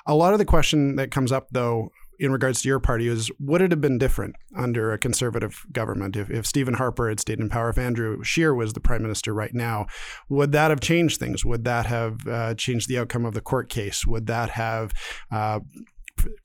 A 0.06 0.14
lot 0.14 0.32
of 0.32 0.38
the 0.38 0.44
question 0.46 0.96
that 0.96 1.10
comes 1.10 1.32
up 1.32 1.48
though 1.50 1.92
in 2.18 2.32
regards 2.32 2.62
to 2.62 2.68
your 2.68 2.80
party 2.80 3.08
is 3.08 3.30
would 3.38 3.62
it 3.62 3.70
have 3.70 3.80
been 3.80 3.98
different 3.98 4.36
under 4.56 4.92
a 4.92 4.98
conservative 4.98 5.66
government 5.72 6.16
if, 6.16 6.30
if 6.30 6.46
Stephen 6.46 6.74
Harper 6.74 7.08
had 7.08 7.20
stayed 7.20 7.40
in 7.40 7.48
power, 7.48 7.70
if 7.70 7.78
Andrew 7.78 8.22
Scheer 8.22 8.54
was 8.54 8.72
the 8.72 8.80
prime 8.80 9.02
minister 9.02 9.34
right 9.34 9.54
now? 9.54 9.86
Would 10.28 10.52
that 10.52 10.70
have 10.70 10.80
changed 10.80 11.18
things? 11.18 11.44
Would 11.44 11.64
that 11.64 11.86
have 11.86 12.26
uh, 12.26 12.54
changed 12.54 12.88
the 12.88 12.98
outcome 12.98 13.24
of 13.24 13.34
the 13.34 13.40
court 13.40 13.68
case? 13.68 14.06
Would 14.06 14.26
that 14.26 14.50
have 14.50 14.92
uh, 15.30 15.60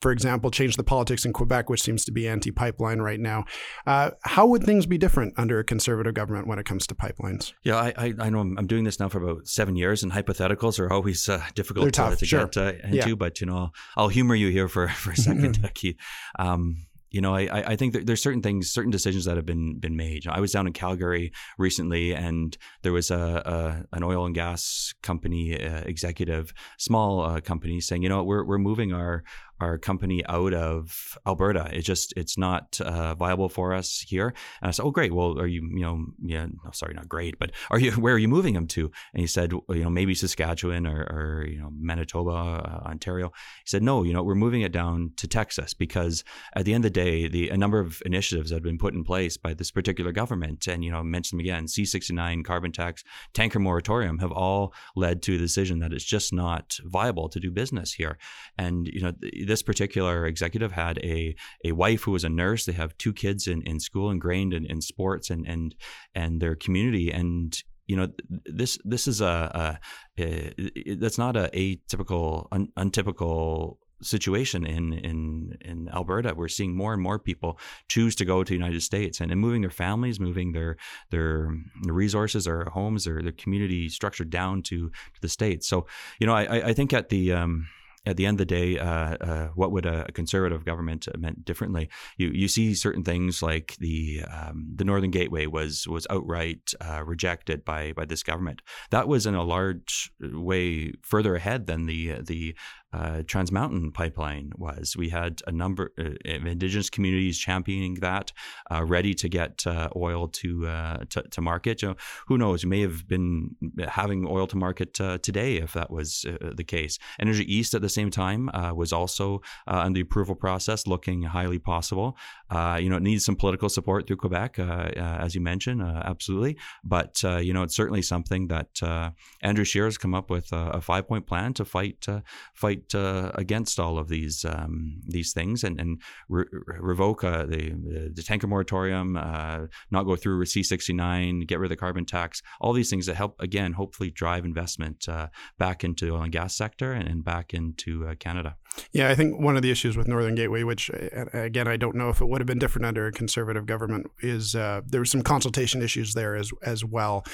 for 0.00 0.12
example, 0.12 0.50
change 0.50 0.76
the 0.76 0.84
politics 0.84 1.24
in 1.24 1.32
Quebec, 1.32 1.68
which 1.70 1.82
seems 1.82 2.04
to 2.04 2.12
be 2.12 2.28
anti-pipeline 2.28 3.00
right 3.00 3.20
now. 3.20 3.44
Uh, 3.86 4.10
how 4.22 4.46
would 4.46 4.64
things 4.64 4.86
be 4.86 4.98
different 4.98 5.34
under 5.36 5.58
a 5.58 5.64
conservative 5.64 6.14
government 6.14 6.46
when 6.46 6.58
it 6.58 6.64
comes 6.64 6.86
to 6.86 6.94
pipelines? 6.94 7.52
Yeah, 7.62 7.76
I, 7.76 7.92
I, 7.96 8.14
I 8.18 8.30
know 8.30 8.40
I'm, 8.40 8.58
I'm, 8.58 8.66
doing 8.66 8.84
this 8.84 8.98
now 8.98 9.08
for 9.08 9.22
about 9.22 9.46
seven 9.46 9.76
years, 9.76 10.02
and 10.02 10.12
hypotheticals 10.12 10.78
are 10.78 10.92
always 10.92 11.28
uh, 11.28 11.42
difficult 11.54 11.92
to, 11.94 12.16
to 12.16 12.26
sure. 12.26 12.46
get 12.46 12.56
uh, 12.56 12.72
into. 12.84 13.10
Yeah. 13.10 13.14
But 13.14 13.40
you 13.40 13.46
know, 13.46 13.56
I'll, 13.56 13.72
I'll, 13.96 14.08
humor 14.08 14.34
you 14.34 14.48
here 14.48 14.68
for 14.68 14.88
for 14.88 15.10
a 15.10 15.16
second, 15.28 15.70
Keith. 15.74 15.96
Um, 16.38 16.86
you 17.12 17.20
know, 17.20 17.34
I, 17.34 17.72
I 17.72 17.76
think 17.76 18.06
there's 18.06 18.22
certain 18.22 18.40
things, 18.40 18.70
certain 18.70 18.90
decisions 18.90 19.26
that 19.26 19.36
have 19.36 19.44
been 19.44 19.78
been 19.78 19.96
made. 19.96 20.26
I 20.26 20.40
was 20.40 20.50
down 20.50 20.66
in 20.66 20.72
Calgary 20.72 21.32
recently, 21.58 22.14
and 22.14 22.56
there 22.80 22.92
was 22.92 23.10
a, 23.10 23.84
a 23.92 23.96
an 23.96 24.02
oil 24.02 24.24
and 24.24 24.34
gas 24.34 24.94
company 25.02 25.62
uh, 25.62 25.82
executive, 25.84 26.54
small 26.78 27.20
uh, 27.20 27.40
company, 27.40 27.80
saying, 27.80 28.02
you 28.02 28.08
know, 28.08 28.24
we're 28.24 28.44
we're 28.44 28.58
moving 28.58 28.94
our 28.94 29.24
our 29.62 29.78
company 29.78 30.24
out 30.26 30.52
of 30.52 31.16
Alberta. 31.26 31.70
It's 31.72 31.86
just 31.86 32.12
it's 32.16 32.36
not 32.36 32.80
uh, 32.80 33.14
viable 33.14 33.48
for 33.48 33.72
us 33.72 34.00
here. 34.00 34.34
And 34.60 34.68
I 34.68 34.70
said, 34.72 34.84
oh 34.84 34.90
great. 34.90 35.14
Well, 35.14 35.38
are 35.38 35.46
you 35.46 35.62
you 35.62 35.82
know 35.82 36.04
yeah 36.22 36.46
no, 36.46 36.70
sorry 36.72 36.94
not 36.94 37.08
great, 37.08 37.38
but 37.38 37.52
are 37.70 37.78
you 37.78 37.92
where 38.02 38.14
are 38.14 38.18
you 38.18 38.28
moving 38.28 38.54
them 38.54 38.66
to? 38.68 38.90
And 39.14 39.20
he 39.20 39.26
said 39.26 39.52
you 39.52 39.82
know 39.82 39.90
maybe 39.90 40.14
Saskatchewan 40.14 40.86
or, 40.86 41.02
or 41.02 41.46
you 41.48 41.60
know 41.60 41.70
Manitoba, 41.72 42.30
uh, 42.30 42.88
Ontario. 42.88 43.28
He 43.28 43.68
said 43.68 43.82
no, 43.82 44.02
you 44.02 44.12
know 44.12 44.22
we're 44.22 44.34
moving 44.34 44.62
it 44.62 44.72
down 44.72 45.12
to 45.16 45.28
Texas 45.28 45.74
because 45.74 46.24
at 46.56 46.64
the 46.64 46.74
end 46.74 46.84
of 46.84 46.92
the 46.92 47.00
day, 47.00 47.28
the 47.28 47.50
a 47.50 47.56
number 47.56 47.78
of 47.78 48.02
initiatives 48.04 48.50
that 48.50 48.56
have 48.56 48.62
been 48.62 48.78
put 48.78 48.94
in 48.94 49.04
place 49.04 49.36
by 49.36 49.54
this 49.54 49.70
particular 49.70 50.12
government, 50.12 50.66
and 50.66 50.84
you 50.84 50.90
know 50.90 51.02
mention 51.02 51.38
them 51.38 51.44
again, 51.44 51.66
C69, 51.66 52.44
carbon 52.44 52.72
tax, 52.72 53.04
tanker 53.32 53.60
moratorium, 53.60 54.18
have 54.18 54.32
all 54.32 54.74
led 54.96 55.22
to 55.22 55.32
the 55.32 55.44
decision 55.44 55.78
that 55.78 55.92
it's 55.92 56.04
just 56.04 56.32
not 56.32 56.78
viable 56.84 57.28
to 57.28 57.38
do 57.38 57.50
business 57.50 57.92
here. 57.92 58.18
And 58.58 58.88
you 58.88 59.00
know. 59.00 59.12
The, 59.12 59.51
this 59.52 59.62
particular 59.62 60.26
executive 60.26 60.72
had 60.72 60.96
a 61.14 61.36
a 61.62 61.72
wife 61.72 62.04
who 62.04 62.12
was 62.12 62.24
a 62.24 62.30
nurse. 62.30 62.64
They 62.64 62.72
have 62.72 62.96
two 62.96 63.12
kids 63.12 63.46
in, 63.46 63.60
in 63.62 63.80
school, 63.80 64.10
ingrained 64.10 64.54
in, 64.54 64.64
in 64.64 64.80
sports 64.80 65.28
and 65.28 65.46
and 65.46 65.74
and 66.14 66.40
their 66.40 66.56
community, 66.56 67.12
and 67.12 67.62
you 67.86 67.96
know 67.96 68.08
this 68.46 68.78
this 68.92 69.06
is 69.06 69.20
a, 69.20 69.78
a, 70.18 70.22
a 70.22 70.94
that's 70.94 71.18
not 71.18 71.36
a 71.36 71.50
atypical 71.52 72.46
un, 72.50 72.68
untypical 72.78 73.78
situation 74.00 74.64
in 74.64 74.94
in 74.94 75.58
in 75.60 75.88
Alberta. 75.90 76.32
We're 76.34 76.48
seeing 76.48 76.74
more 76.74 76.94
and 76.94 77.02
more 77.02 77.18
people 77.18 77.58
choose 77.88 78.14
to 78.16 78.24
go 78.24 78.42
to 78.42 78.48
the 78.48 78.60
United 78.64 78.82
States 78.82 79.20
and, 79.20 79.30
and 79.30 79.38
moving 79.38 79.60
their 79.60 79.76
families, 79.84 80.18
moving 80.18 80.52
their 80.52 80.78
their 81.10 81.54
resources, 81.84 82.46
their 82.46 82.64
homes, 82.78 83.06
or 83.06 83.20
their 83.22 83.32
community 83.42 83.90
structure 83.90 84.24
down 84.24 84.62
to, 84.62 84.88
to 84.88 85.20
the 85.20 85.28
states. 85.28 85.68
So 85.68 85.86
you 86.20 86.26
know, 86.26 86.34
I 86.34 86.68
I 86.70 86.72
think 86.72 86.94
at 86.94 87.10
the 87.10 87.32
um, 87.32 87.68
at 88.04 88.16
the 88.16 88.26
end 88.26 88.34
of 88.34 88.46
the 88.46 88.54
day, 88.54 88.78
uh, 88.78 89.16
uh, 89.20 89.48
what 89.54 89.70
would 89.70 89.86
a, 89.86 90.10
conservative 90.12 90.64
government 90.64 91.06
meant 91.18 91.44
differently? 91.44 91.88
You 92.16 92.30
you 92.32 92.48
see 92.48 92.74
certain 92.74 93.04
things 93.04 93.42
like 93.42 93.76
the 93.78 94.22
um, 94.30 94.72
the 94.74 94.84
Northern 94.84 95.10
Gateway 95.10 95.46
was 95.46 95.86
was 95.86 96.06
outright 96.10 96.72
uh, 96.80 97.02
rejected 97.04 97.64
by 97.64 97.92
by 97.92 98.04
this 98.04 98.22
government. 98.22 98.62
That 98.90 99.08
was 99.08 99.26
in 99.26 99.34
a 99.34 99.44
large 99.44 100.12
way 100.20 100.92
further 101.02 101.36
ahead 101.36 101.66
than 101.66 101.86
the 101.86 102.20
the 102.22 102.56
uh, 102.92 103.22
Trans 103.26 103.50
Mountain 103.50 103.92
pipeline 103.92 104.52
was. 104.56 104.96
We 104.96 105.08
had 105.08 105.40
a 105.46 105.52
number 105.52 105.92
uh, 105.98 106.34
of 106.34 106.46
indigenous 106.46 106.90
communities 106.90 107.38
championing 107.38 107.94
that, 107.94 108.32
uh, 108.70 108.84
ready 108.84 109.14
to 109.14 109.28
get 109.28 109.66
uh, 109.66 109.88
oil 109.96 110.28
to, 110.28 110.66
uh, 110.66 110.98
to, 111.10 111.22
to 111.22 111.40
market. 111.40 111.82
You 111.82 111.88
know, 111.88 111.96
who 112.26 112.38
knows? 112.38 112.62
You 112.62 112.68
may 112.68 112.80
have 112.82 113.08
been 113.08 113.56
having 113.88 114.26
oil 114.26 114.46
to 114.48 114.56
market 114.56 115.00
uh, 115.00 115.18
today 115.18 115.56
if 115.56 115.72
that 115.72 115.90
was 115.90 116.26
the 116.40 116.64
case. 116.64 116.98
Energy 117.18 117.52
East 117.52 117.74
at 117.74 117.82
the 117.82 117.88
same 117.88 118.10
time 118.10 118.50
was 118.74 118.92
also 118.92 119.40
on 119.66 119.92
the 119.92 120.00
approval 120.00 120.34
process, 120.34 120.86
looking 120.86 121.22
highly 121.22 121.58
possible. 121.58 122.16
you 122.50 122.88
know, 122.90 122.96
it 122.96 123.02
needs 123.02 123.24
some 123.24 123.36
political 123.36 123.68
support 123.68 124.06
through 124.06 124.16
Quebec, 124.16 124.58
as 124.58 125.34
you 125.34 125.40
mentioned, 125.40 125.82
absolutely. 125.82 126.56
But 126.84 127.22
you 127.22 127.52
know, 127.52 127.62
it's 127.62 127.76
certainly 127.76 128.02
something 128.02 128.48
that 128.48 129.14
Andrew 129.42 129.64
Scheer 129.64 129.84
has 129.84 129.98
come 129.98 130.14
up 130.14 130.30
with 130.30 130.52
a, 130.52 130.70
a 130.72 130.80
five-point 130.80 131.26
plan 131.26 131.54
to 131.54 131.64
fight 131.64 132.06
fight 132.54 132.81
fight 132.82 132.98
uh, 132.98 133.30
against 133.34 133.78
all 133.78 133.98
of 133.98 134.08
these 134.08 134.44
um, 134.44 135.00
these 135.06 135.32
things 135.32 135.64
and 135.64 135.80
and 135.80 136.00
re- 136.28 136.44
revoke 136.78 137.24
uh, 137.24 137.44
the 137.44 138.10
the 138.14 138.22
tanker 138.22 138.46
moratorium, 138.46 139.16
uh, 139.16 139.66
not 139.90 140.04
go 140.04 140.16
through 140.16 140.38
with 140.38 140.48
C69, 140.48 141.46
get 141.46 141.58
rid 141.58 141.66
of 141.66 141.70
the 141.70 141.76
carbon 141.76 142.04
tax, 142.04 142.42
all 142.60 142.72
these 142.72 142.90
things 142.90 143.06
that 143.06 143.16
help 143.16 143.40
again 143.40 143.72
hopefully 143.72 144.10
drive 144.10 144.44
investment 144.44 145.08
uh, 145.08 145.28
back 145.58 145.84
into 145.84 146.06
the 146.06 146.12
oil 146.12 146.22
and 146.22 146.32
gas 146.32 146.56
sector 146.56 146.92
and, 146.92 147.08
and 147.08 147.24
back 147.24 147.54
into 147.54 148.06
uh, 148.06 148.14
Canada. 148.14 148.56
Yeah, 148.92 149.08
I 149.08 149.14
think 149.14 149.40
one 149.40 149.56
of 149.56 149.62
the 149.62 149.70
issues 149.70 149.96
with 149.96 150.08
Northern 150.08 150.34
Gateway, 150.34 150.62
which 150.62 150.90
again 151.32 151.68
I 151.68 151.76
don't 151.76 151.94
know 151.94 152.08
if 152.08 152.20
it 152.20 152.28
would 152.28 152.40
have 152.40 152.46
been 152.46 152.58
different 152.58 152.86
under 152.86 153.06
a 153.06 153.12
conservative 153.12 153.66
government, 153.66 154.10
is 154.20 154.54
uh, 154.54 154.80
there 154.86 155.00
were 155.00 155.06
some 155.06 155.22
consultation 155.22 155.82
issues 155.82 156.14
there 156.14 156.36
as 156.36 156.50
as 156.62 156.84
well. 156.84 157.24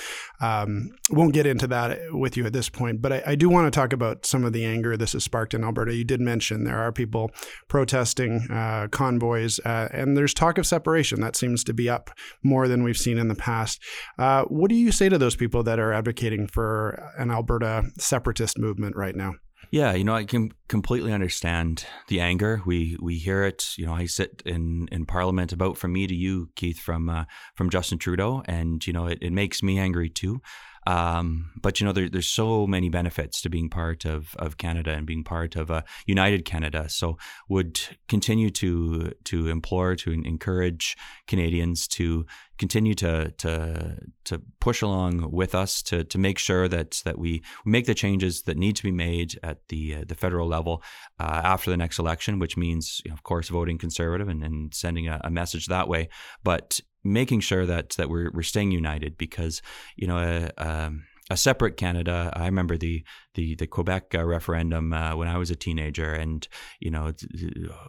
Um, 0.41 0.91
won't 1.11 1.35
get 1.35 1.47
into 1.47 1.67
that 1.69 1.99
with 2.13 2.37
you 2.37 2.47
at 2.47 2.53
this 2.53 2.69
point, 2.69 3.01
but 3.01 3.13
I, 3.13 3.23
I 3.27 3.35
do 3.35 3.49
want 3.49 3.73
to 3.73 3.77
talk 3.77 3.93
about 3.93 4.27
some 4.27 4.45
of 4.45 4.53
the 4.53 4.65
anger 4.65 4.97
this 4.97 5.13
has 5.13 5.25
sparked 5.25 5.55
in 5.55 5.65
Alberta. 5.65 5.95
You 5.95 6.05
did 6.05 6.21
mention 6.21 6.65
there 6.65 6.79
are 6.79 6.93
people 6.93 7.31
protesting 7.69 8.49
uh, 8.51 8.89
convoys, 8.91 9.61
uh, 9.61 9.89
and 9.93 10.17
there's 10.17 10.35
talk 10.35 10.59
of 10.59 10.67
separation 10.67 11.21
that 11.21 11.37
seems 11.37 11.63
to 11.65 11.73
be 11.73 11.89
up 11.89 12.11
more 12.43 12.69
than 12.69 12.83
we've 12.83 12.97
seen 12.97 13.19
in 13.19 13.29
the 13.29 13.35
past. 13.35 13.81
Uh, 14.19 14.45
what 14.45 14.69
do 14.69 14.75
you 14.75 14.93
say 14.93 15.09
to 15.09 15.19
those 15.19 15.37
people 15.37 15.63
that 15.63 15.79
are 15.79 15.93
advocating 15.93 16.47
for 16.47 17.13
an 17.17 17.31
Alberta 17.31 17.85
separatist 17.99 18.59
movement 18.59 18.97
right 18.97 19.15
now? 19.15 19.35
Yeah, 19.71 19.93
you 19.93 20.05
know, 20.05 20.15
I 20.15 20.25
can 20.25 20.53
completely 20.69 21.13
understand 21.13 21.85
the 22.09 22.21
anger. 22.21 22.63
We 22.65 22.97
we 23.01 23.17
hear 23.17 23.45
it. 23.45 23.75
You 23.77 23.85
know, 23.85 23.95
I 23.95 24.07
sit 24.07 24.43
in, 24.47 24.89
in 24.91 25.05
Parliament 25.05 25.53
about 25.53 25.77
from 25.77 25.93
me 25.93 26.07
to 26.07 26.15
you, 26.15 26.49
Keith, 26.57 26.79
from 26.81 27.11
uh, 27.11 27.25
from 27.55 27.69
Justin 27.69 27.99
Trudeau, 27.99 28.43
and 28.47 28.85
you 28.87 28.95
know, 28.95 29.07
it, 29.07 29.19
it 29.21 29.33
makes 29.33 29.63
me 29.63 29.79
angry 29.79 30.09
too. 30.09 30.41
Um, 30.89 31.51
but 31.61 31.79
you 31.79 31.87
know, 31.87 31.93
there, 31.93 32.09
there's 32.09 32.27
so 32.27 32.67
many 32.67 32.89
benefits 32.89 33.43
to 33.43 33.51
being 33.51 33.69
part 33.69 34.07
of, 34.07 34.35
of 34.39 34.57
Canada 34.57 34.93
and 34.93 35.07
being 35.07 35.23
part 35.23 35.55
of 35.55 35.69
a 35.69 35.85
united 36.07 36.47
Canada. 36.47 36.89
So 36.89 37.19
would 37.51 37.79
continue 38.09 38.49
to 38.51 39.13
to 39.25 39.49
implore 39.49 39.97
to 39.97 40.11
encourage 40.11 40.97
Canadians 41.27 41.87
to 41.89 42.25
continue 42.57 42.95
to 42.95 43.31
to 43.33 43.99
to 44.25 44.43
push 44.61 44.81
along 44.81 45.31
with 45.31 45.55
us 45.55 45.83
to 45.83 46.05
to 46.05 46.19
make 46.19 46.39
sure 46.39 46.69
that 46.69 47.03
that 47.05 47.19
we 47.19 47.43
make 47.67 47.85
the 47.85 47.95
changes 47.95 48.43
that 48.45 48.57
need 48.57 48.75
to 48.77 48.83
be 48.83 48.91
made 48.91 49.39
at 49.43 49.69
the 49.69 49.97
uh, 49.97 50.05
the 50.09 50.15
federal 50.15 50.49
level 50.49 50.83
uh, 51.21 51.43
after 51.45 51.71
the 51.71 51.77
next 51.77 51.99
election, 51.99 52.39
which 52.39 52.57
means, 52.57 53.03
you 53.05 53.11
know, 53.11 53.15
of 53.15 53.25
course, 53.25 53.51
voting 53.51 53.77
conservative 53.77 54.29
and, 54.29 54.43
and 54.43 54.73
sending 54.73 55.07
a, 55.07 55.21
a 55.23 55.31
message 55.31 55.67
that 55.67 55.87
way. 55.87 56.09
But 56.43 56.81
making 57.13 57.41
sure 57.41 57.67
that 57.67 57.91
that 57.91 58.09
we're 58.09 58.31
we're 58.33 58.43
staying 58.43 58.71
united 58.71 59.17
because 59.19 59.63
you 59.97 60.07
know 60.07 60.19
a, 60.19 60.63
um, 60.63 61.05
a 61.31 61.37
separate 61.37 61.77
Canada. 61.77 62.33
I 62.35 62.47
remember 62.47 62.77
the 62.77 63.05
the 63.39 63.55
the 63.55 63.69
Quebec 63.69 64.17
uh, 64.17 64.25
referendum 64.25 64.93
uh, 64.93 65.15
when 65.15 65.29
I 65.29 65.39
was 65.39 65.49
a 65.49 65.55
teenager, 65.55 66.13
and 66.13 66.47
you 66.81 66.91
know, 66.91 67.13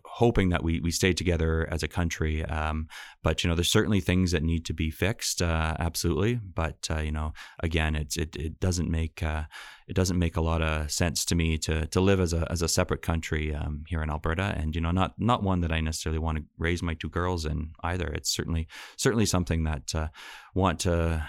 hoping 0.05 0.49
that 0.49 0.63
we 0.63 0.79
we 0.79 0.91
stay 0.91 1.11
together 1.11 1.67
as 1.71 1.81
a 1.81 1.87
country. 1.87 2.45
Um, 2.45 2.87
but 3.23 3.43
you 3.43 3.49
know, 3.49 3.55
there's 3.55 3.71
certainly 3.71 3.99
things 3.99 4.31
that 4.31 4.43
need 4.43 4.63
to 4.65 4.73
be 4.73 4.91
fixed, 4.91 5.41
uh, 5.41 5.75
absolutely. 5.79 6.35
But 6.35 6.87
uh, 6.91 6.99
you 6.99 7.11
know, 7.11 7.33
again, 7.59 7.95
it's 7.95 8.15
it 8.15 8.35
it 8.35 8.59
doesn't 8.59 8.91
make 8.91 9.23
uh, 9.23 9.45
it 9.87 9.95
doesn't 9.95 10.19
make 10.19 10.37
a 10.37 10.41
lot 10.41 10.61
of 10.61 10.91
sense 10.91 11.25
to 11.25 11.35
me 11.35 11.57
to 11.57 11.87
to 11.87 11.99
live 11.99 12.19
as 12.19 12.31
a 12.31 12.45
as 12.51 12.61
a 12.61 12.67
separate 12.67 13.01
country 13.01 13.55
um, 13.55 13.83
here 13.87 14.03
in 14.03 14.11
Alberta, 14.11 14.53
and 14.55 14.75
you 14.75 14.81
know, 14.81 14.91
not 14.91 15.15
not 15.17 15.41
one 15.41 15.61
that 15.61 15.71
I 15.71 15.81
necessarily 15.81 16.19
want 16.19 16.37
to 16.37 16.43
raise 16.59 16.83
my 16.83 16.93
two 16.93 17.09
girls 17.09 17.43
in 17.45 17.71
either. 17.83 18.07
It's 18.07 18.29
certainly 18.29 18.67
certainly 18.97 19.25
something 19.25 19.63
that 19.63 19.95
uh, 19.95 20.09
want 20.53 20.79
to 20.81 21.25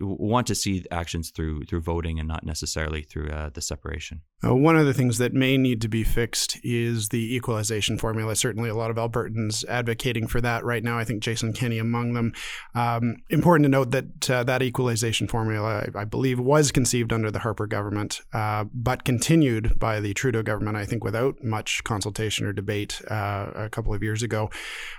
want 0.00 0.46
to 0.46 0.54
see 0.54 0.84
actions 0.92 1.30
through 1.30 1.64
through 1.64 1.80
voting 1.80 2.20
and 2.20 2.28
not 2.28 2.46
necessarily 2.46 3.02
through 3.02 3.30
the 3.56 3.62
separation. 3.62 4.20
Uh, 4.44 4.54
one 4.54 4.76
of 4.76 4.86
the 4.86 4.94
things 4.94 5.18
that 5.18 5.32
may 5.32 5.56
need 5.56 5.80
to 5.80 5.88
be 5.88 6.04
fixed 6.04 6.58
is 6.62 7.08
the 7.08 7.34
equalization 7.34 7.98
formula. 7.98 8.36
Certainly, 8.36 8.68
a 8.68 8.74
lot 8.74 8.90
of 8.90 8.96
Albertans 8.96 9.64
advocating 9.66 10.28
for 10.28 10.40
that 10.42 10.64
right 10.64 10.84
now. 10.84 10.96
I 10.96 11.04
think 11.04 11.22
Jason 11.22 11.52
Kenney 11.52 11.78
among 11.78 12.12
them. 12.12 12.32
Um, 12.74 13.16
important 13.30 13.64
to 13.64 13.68
note 13.68 13.90
that 13.90 14.30
uh, 14.30 14.44
that 14.44 14.62
equalization 14.62 15.26
formula, 15.26 15.86
I, 15.94 16.02
I, 16.02 16.04
believe, 16.04 16.38
was 16.38 16.70
conceived 16.70 17.12
under 17.12 17.30
the 17.30 17.40
Harper 17.40 17.66
government, 17.66 18.20
uh, 18.32 18.64
but 18.72 19.04
continued 19.04 19.78
by 19.78 19.98
the 19.98 20.14
Trudeau 20.14 20.42
government. 20.42 20.76
I 20.76 20.84
think 20.84 21.02
without 21.02 21.42
much 21.42 21.82
consultation 21.84 22.46
or 22.46 22.52
debate 22.52 23.00
uh, 23.10 23.50
a 23.54 23.68
couple 23.70 23.92
of 23.94 24.02
years 24.02 24.22
ago. 24.22 24.50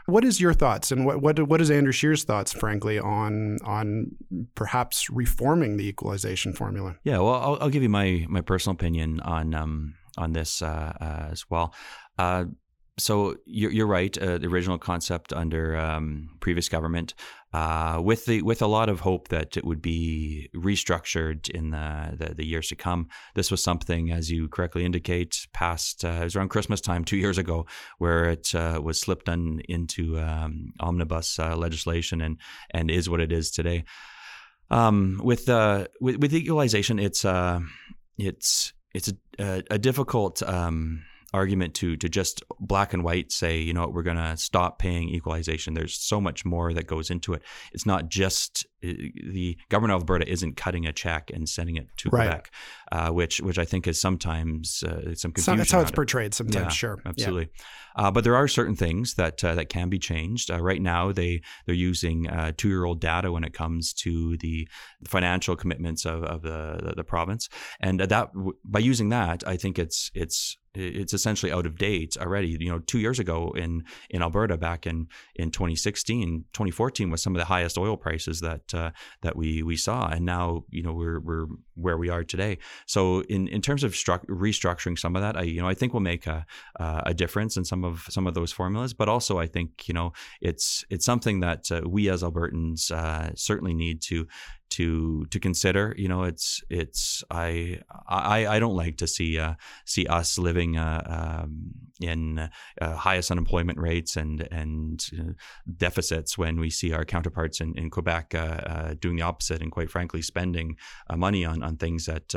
What 0.07 0.25
is 0.25 0.41
your 0.41 0.53
thoughts, 0.53 0.91
and 0.91 1.05
what 1.05 1.21
what 1.21 1.47
what 1.47 1.61
is 1.61 1.69
Andrew 1.69 1.93
Scheer's 1.93 2.23
thoughts, 2.23 2.51
frankly, 2.51 2.97
on 2.97 3.59
on 3.63 4.15
perhaps 4.55 5.09
reforming 5.09 5.77
the 5.77 5.87
equalization 5.87 6.53
formula? 6.53 6.95
Yeah, 7.03 7.19
well, 7.19 7.35
I'll, 7.35 7.57
I'll 7.61 7.69
give 7.69 7.83
you 7.83 7.89
my 7.89 8.25
my 8.27 8.36
personal 8.43 8.75
opinion 8.75 9.19
on 9.21 9.53
um, 9.53 9.95
on 10.17 10.33
this 10.33 10.61
uh, 10.61 10.93
uh, 10.99 11.27
as 11.31 11.49
well. 11.49 11.73
Uh, 12.17 12.45
so 12.99 13.35
you're, 13.45 13.71
you're 13.71 13.87
right. 13.87 14.17
Uh, 14.17 14.39
the 14.39 14.47
original 14.47 14.79
concept 14.79 15.31
under 15.31 15.77
um, 15.77 16.29
previous 16.39 16.67
government, 16.67 17.13
uh, 17.53 18.01
with 18.03 18.25
the 18.25 18.41
with 18.41 18.63
a 18.63 18.67
lot 18.67 18.89
of 18.89 19.01
hope 19.01 19.27
that 19.27 19.55
it 19.55 19.63
would 19.63 19.83
be 19.83 20.49
restructured 20.55 21.47
in 21.51 21.69
the, 21.69 22.15
the, 22.17 22.33
the 22.33 22.45
years 22.45 22.69
to 22.69 22.75
come. 22.75 23.07
This 23.35 23.51
was 23.51 23.63
something, 23.63 24.11
as 24.11 24.31
you 24.31 24.49
correctly 24.49 24.83
indicate, 24.83 25.45
past 25.53 26.03
uh, 26.03 26.19
it 26.21 26.23
was 26.23 26.35
around 26.35 26.49
Christmas 26.49 26.81
time 26.81 27.05
two 27.05 27.17
years 27.23 27.37
ago, 27.37 27.67
where 27.99 28.31
it 28.31 28.51
was 28.53 28.99
slipped 28.99 29.29
on 29.29 29.61
into 29.69 30.19
um, 30.19 30.73
omnibus 30.79 31.37
legislation 31.37 32.19
and 32.21 32.37
and 32.71 32.89
is 32.89 33.07
what 33.07 33.21
it 33.21 33.31
is 33.31 33.51
today. 33.51 33.83
Um, 34.71 35.21
with, 35.23 35.47
with 36.01 36.17
with 36.17 36.33
equalization, 36.33 36.97
it's 36.97 37.23
it's 38.17 38.73
it's 38.93 39.11
a, 39.39 39.63
a, 39.69 39.77
difficult 39.77 40.41
um, 40.43 41.03
argument 41.33 41.73
to 41.75 41.97
to 41.97 42.07
just 42.07 42.43
black 42.59 42.93
and 42.93 43.03
white 43.03 43.31
say, 43.31 43.59
you 43.59 43.73
know 43.73 43.81
what, 43.81 43.93
we're 43.93 44.03
going 44.03 44.17
to 44.17 44.37
stop 44.37 44.79
paying 44.79 45.09
equalization. 45.09 45.73
There's 45.73 45.93
so 45.93 46.21
much 46.21 46.45
more 46.45 46.73
that 46.73 46.87
goes 46.87 47.09
into 47.09 47.33
it. 47.33 47.41
It's 47.73 47.85
not 47.85 48.09
just 48.09 48.65
the 48.81 49.57
government 49.69 49.95
of 49.95 50.01
Alberta 50.01 50.29
isn't 50.29 50.55
cutting 50.55 50.85
a 50.85 50.93
check 50.93 51.31
and 51.33 51.49
sending 51.49 51.77
it 51.77 51.87
to 51.97 52.09
right. 52.09 52.27
Quebec, 52.27 52.51
uh, 52.91 53.09
which 53.09 53.41
which 53.41 53.57
I 53.57 53.65
think 53.65 53.87
is 53.87 53.99
sometimes 53.99 54.83
uh, 54.83 55.15
some 55.15 55.31
confusion. 55.31 55.57
That's 55.57 55.71
how 55.71 55.81
it's 55.81 55.91
portrayed 55.91 56.33
sometimes. 56.33 56.65
Yeah, 56.65 56.69
sure, 56.69 57.01
absolutely. 57.05 57.49
Yeah. 57.55 57.63
Uh, 57.97 58.11
but 58.11 58.23
there 58.23 58.35
are 58.35 58.47
certain 58.47 58.75
things 58.75 59.15
that 59.15 59.43
uh, 59.43 59.55
that 59.55 59.69
can 59.69 59.89
be 59.89 59.97
changed. 59.97 60.51
Uh, 60.51 60.61
right 60.61 60.81
now, 60.81 61.11
they 61.11 61.41
they're 61.65 61.75
using 61.75 62.29
uh, 62.29 62.51
two 62.55 62.67
year 62.67 62.85
old 62.85 63.01
data 63.01 63.31
when 63.31 63.43
it 63.43 63.53
comes 63.53 63.93
to 63.93 64.37
the 64.37 64.67
financial 65.05 65.55
commitments 65.55 66.05
of, 66.05 66.23
of 66.23 66.43
the, 66.43 66.79
the, 66.83 66.93
the 66.97 67.03
province, 67.03 67.49
and 67.79 67.99
that 67.99 68.29
by 68.63 68.79
using 68.79 69.09
that, 69.09 69.45
I 69.47 69.57
think 69.57 69.79
it's 69.79 70.11
it's 70.13 70.57
it's 70.77 71.13
essentially 71.13 71.51
out 71.51 71.65
of 71.65 71.77
date 71.77 72.15
already. 72.19 72.49
You 72.59 72.71
know, 72.71 72.79
two 72.79 72.99
years 72.99 73.19
ago 73.19 73.51
in 73.55 73.83
in 74.09 74.21
Alberta, 74.21 74.57
back 74.57 74.85
in 74.85 75.07
in 75.35 75.51
2016, 75.51 76.45
2014 76.53 77.09
was 77.09 77.21
some 77.21 77.35
of 77.35 77.39
the 77.39 77.45
highest 77.45 77.77
oil 77.77 77.97
prices 77.97 78.41
that 78.41 78.73
uh, 78.73 78.91
that 79.21 79.35
we 79.35 79.63
we 79.63 79.75
saw, 79.75 80.07
and 80.07 80.25
now 80.25 80.63
you 80.69 80.83
know 80.83 80.93
we're 80.93 81.19
we're 81.19 81.47
where 81.75 81.97
we 81.97 82.09
are 82.09 82.23
today. 82.23 82.57
So 82.85 83.21
in 83.23 83.47
in 83.47 83.61
terms 83.61 83.83
of 83.83 83.93
stru- 83.93 84.25
restructuring 84.25 84.97
some 84.97 85.15
of 85.15 85.21
that, 85.21 85.35
I 85.37 85.43
you 85.43 85.61
know 85.61 85.67
I 85.67 85.73
think 85.73 85.93
will 85.93 85.99
make 85.99 86.27
a 86.27 86.45
a 86.77 87.13
difference 87.13 87.57
in 87.57 87.65
some 87.65 87.83
of 87.83 88.05
some 88.09 88.27
of 88.27 88.33
those 88.33 88.51
formulas, 88.51 88.93
but 88.93 89.09
also 89.09 89.39
I 89.39 89.47
think 89.47 89.87
you 89.87 89.93
know 89.93 90.13
it's 90.41 90.85
it's 90.89 91.05
something 91.05 91.39
that 91.41 91.71
uh, 91.71 91.81
we 91.87 92.09
as 92.09 92.23
Albertans 92.23 92.91
uh, 92.91 93.33
certainly 93.35 93.73
need 93.73 94.01
to 94.03 94.27
to 94.69 95.25
to 95.25 95.39
consider. 95.39 95.93
You 95.97 96.07
know, 96.07 96.23
it's 96.23 96.61
it's 96.69 97.23
I 97.31 97.79
I, 98.07 98.47
I 98.47 98.59
don't 98.59 98.75
like 98.75 98.97
to 98.97 99.07
see 99.07 99.39
uh, 99.39 99.55
see 99.85 100.05
us 100.07 100.37
living 100.37 100.77
uh, 100.77 101.41
um, 101.43 101.71
in 101.99 102.49
uh, 102.81 102.95
highest 102.95 103.31
unemployment 103.31 103.79
rates 103.79 104.15
and 104.15 104.47
and 104.51 105.05
uh, 105.19 105.33
deficits 105.77 106.37
when 106.37 106.59
we 106.59 106.69
see 106.69 106.93
our 106.93 107.05
counterparts 107.05 107.61
in, 107.61 107.77
in 107.77 107.89
Quebec 107.89 108.35
uh, 108.35 108.37
uh, 108.37 108.93
doing 108.99 109.15
the 109.15 109.21
opposite 109.21 109.61
and 109.61 109.71
quite 109.71 109.89
frankly 109.89 110.21
spending 110.21 110.75
money 111.15 111.45
on 111.45 111.63
on 111.63 111.77
things 111.77 112.05
that 112.05 112.31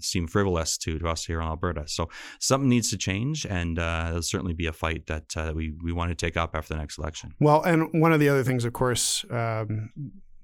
seem 0.00 0.26
frivolous 0.26 0.78
to, 0.78 0.98
to 0.98 1.08
us 1.08 1.24
here 1.24 1.40
in 1.40 1.46
Alberta. 1.46 1.84
So 1.86 2.08
something 2.40 2.68
needs 2.68 2.90
to 2.90 2.96
change, 2.96 3.46
and 3.46 3.76
there'll 3.78 4.22
certainly 4.22 4.54
be 4.54 4.66
a 4.66 4.72
fight 4.72 5.06
that 5.06 5.30
that 5.30 5.54
we 5.54 5.74
we 5.82 5.92
want 5.92 6.10
to 6.10 6.14
take 6.14 6.36
up 6.36 6.54
after 6.54 6.74
the 6.74 6.80
next 6.80 6.98
election. 6.98 7.34
Well, 7.40 7.62
and 7.62 7.88
one 8.00 8.12
of 8.12 8.20
the 8.20 8.28
other 8.28 8.44
things, 8.44 8.64
of 8.64 8.72
course. 8.72 9.24
Um, 9.30 9.90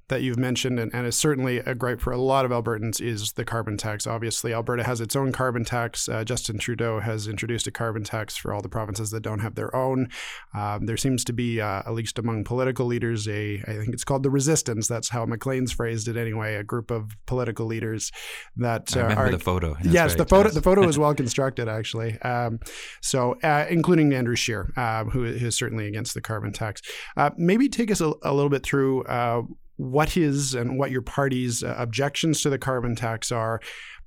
that 0.08 0.22
you've 0.22 0.38
mentioned, 0.38 0.78
and, 0.78 0.94
and 0.94 1.06
is 1.06 1.16
certainly 1.16 1.58
a 1.58 1.74
gripe 1.74 2.00
for 2.00 2.12
a 2.12 2.18
lot 2.18 2.44
of 2.44 2.50
Albertans, 2.50 3.00
is 3.00 3.32
the 3.32 3.44
carbon 3.44 3.76
tax. 3.76 4.06
Obviously, 4.06 4.52
Alberta 4.52 4.84
has 4.84 5.00
its 5.00 5.16
own 5.16 5.32
carbon 5.32 5.64
tax. 5.64 6.08
Uh, 6.08 6.24
Justin 6.24 6.58
Trudeau 6.58 7.00
has 7.00 7.26
introduced 7.26 7.66
a 7.66 7.70
carbon 7.70 8.04
tax 8.04 8.36
for 8.36 8.52
all 8.52 8.60
the 8.60 8.68
provinces 8.68 9.10
that 9.10 9.20
don't 9.20 9.40
have 9.40 9.54
their 9.54 9.74
own. 9.74 10.08
Um, 10.54 10.86
there 10.86 10.96
seems 10.96 11.24
to 11.24 11.32
be, 11.32 11.60
uh, 11.60 11.82
at 11.86 11.94
least 11.94 12.18
among 12.18 12.44
political 12.44 12.86
leaders, 12.86 13.26
a 13.28 13.62
I 13.66 13.72
think 13.76 13.94
it's 13.94 14.04
called 14.04 14.22
the 14.22 14.30
resistance. 14.30 14.88
That's 14.88 15.08
how 15.08 15.24
Maclean's 15.26 15.72
phrased 15.72 16.08
it 16.08 16.16
anyway. 16.16 16.56
A 16.56 16.64
group 16.64 16.90
of 16.90 17.16
political 17.26 17.66
leaders 17.66 18.12
that 18.56 18.96
uh, 18.96 19.00
I 19.00 19.02
remember 19.02 19.22
are 19.22 19.30
the 19.30 19.38
photo. 19.38 19.74
That's 19.74 19.86
yes, 19.86 20.14
the 20.14 20.26
photo. 20.26 20.50
The 20.50 20.62
photo 20.62 20.86
is 20.88 20.98
well 21.04 21.14
constructed, 21.14 21.68
actually. 21.68 22.20
Um, 22.22 22.60
so, 23.00 23.36
uh, 23.42 23.66
including 23.68 24.12
Andrew 24.12 24.36
Scheer, 24.36 24.72
uh, 24.76 25.04
who 25.04 25.24
is 25.24 25.56
certainly 25.56 25.86
against 25.86 26.14
the 26.14 26.20
carbon 26.20 26.52
tax. 26.52 26.82
Uh, 27.16 27.30
maybe 27.36 27.68
take 27.68 27.90
us 27.90 28.00
a, 28.00 28.12
a 28.22 28.34
little 28.34 28.50
bit 28.50 28.62
through 28.62 29.04
uh, 29.04 29.42
what 29.76 30.10
his 30.10 30.54
and 30.54 30.78
what 30.78 30.90
your 30.90 31.02
party's 31.02 31.62
uh, 31.62 31.74
objections 31.78 32.42
to 32.42 32.50
the 32.50 32.58
carbon 32.58 32.94
tax 32.94 33.32
are. 33.32 33.60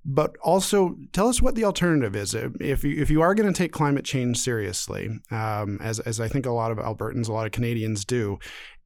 But 0.05 0.37
also 0.41 0.95
tell 1.11 1.27
us 1.27 1.41
what 1.41 1.55
the 1.55 1.65
alternative 1.65 2.15
is. 2.15 2.33
If 2.33 2.85
you, 2.85 3.01
if 3.01 3.09
you 3.09 3.21
are 3.21 3.35
going 3.35 3.51
to 3.51 3.57
take 3.57 3.73
climate 3.73 4.05
change 4.05 4.39
seriously, 4.39 5.09
um, 5.31 5.79
as, 5.81 5.99
as 5.99 6.21
I 6.21 6.29
think 6.29 6.45
a 6.45 6.51
lot 6.51 6.71
of 6.71 6.77
Albertans, 6.77 7.27
a 7.27 7.33
lot 7.33 7.45
of 7.45 7.51
Canadians 7.51 8.05
do, 8.05 8.39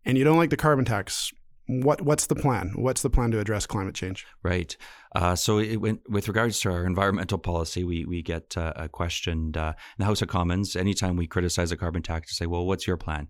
and 0.03 0.17
you 0.17 0.23
don't 0.23 0.37
like 0.37 0.49
the 0.49 0.57
carbon 0.57 0.83
tax, 0.85 1.31
what 1.67 2.01
what's 2.01 2.25
the 2.25 2.35
plan? 2.35 2.71
What's 2.75 3.01
the 3.01 3.09
plan 3.09 3.31
to 3.31 3.39
address 3.39 3.65
climate 3.65 3.95
change? 3.95 4.25
Right. 4.43 4.75
Uh, 5.13 5.35
so, 5.35 5.59
it, 5.59 5.77
with 5.77 6.27
regards 6.27 6.59
to 6.61 6.71
our 6.71 6.85
environmental 6.85 7.37
policy, 7.37 7.83
we 7.83 8.05
we 8.05 8.21
get 8.21 8.55
uh, 8.57 8.73
a 8.75 8.87
question 8.87 9.51
uh, 9.57 9.73
in 9.97 9.99
the 9.99 10.05
House 10.05 10.21
of 10.21 10.29
Commons 10.29 10.75
anytime 10.75 11.17
we 11.17 11.27
criticize 11.27 11.71
a 11.71 11.77
carbon 11.77 12.01
tax 12.01 12.29
to 12.29 12.35
say, 12.35 12.45
"Well, 12.45 12.65
what's 12.65 12.87
your 12.87 12.97
plan?" 12.97 13.27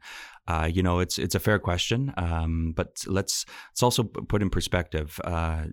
Uh, 0.47 0.69
you 0.71 0.83
know, 0.83 0.99
it's 0.99 1.17
it's 1.17 1.35
a 1.35 1.39
fair 1.39 1.59
question, 1.59 2.13
um, 2.17 2.73
but 2.75 3.03
let's 3.07 3.45
let's 3.69 3.83
also 3.83 4.03
put 4.03 4.41
in 4.41 4.49
perspective. 4.49 5.19
Uh, 5.23 5.65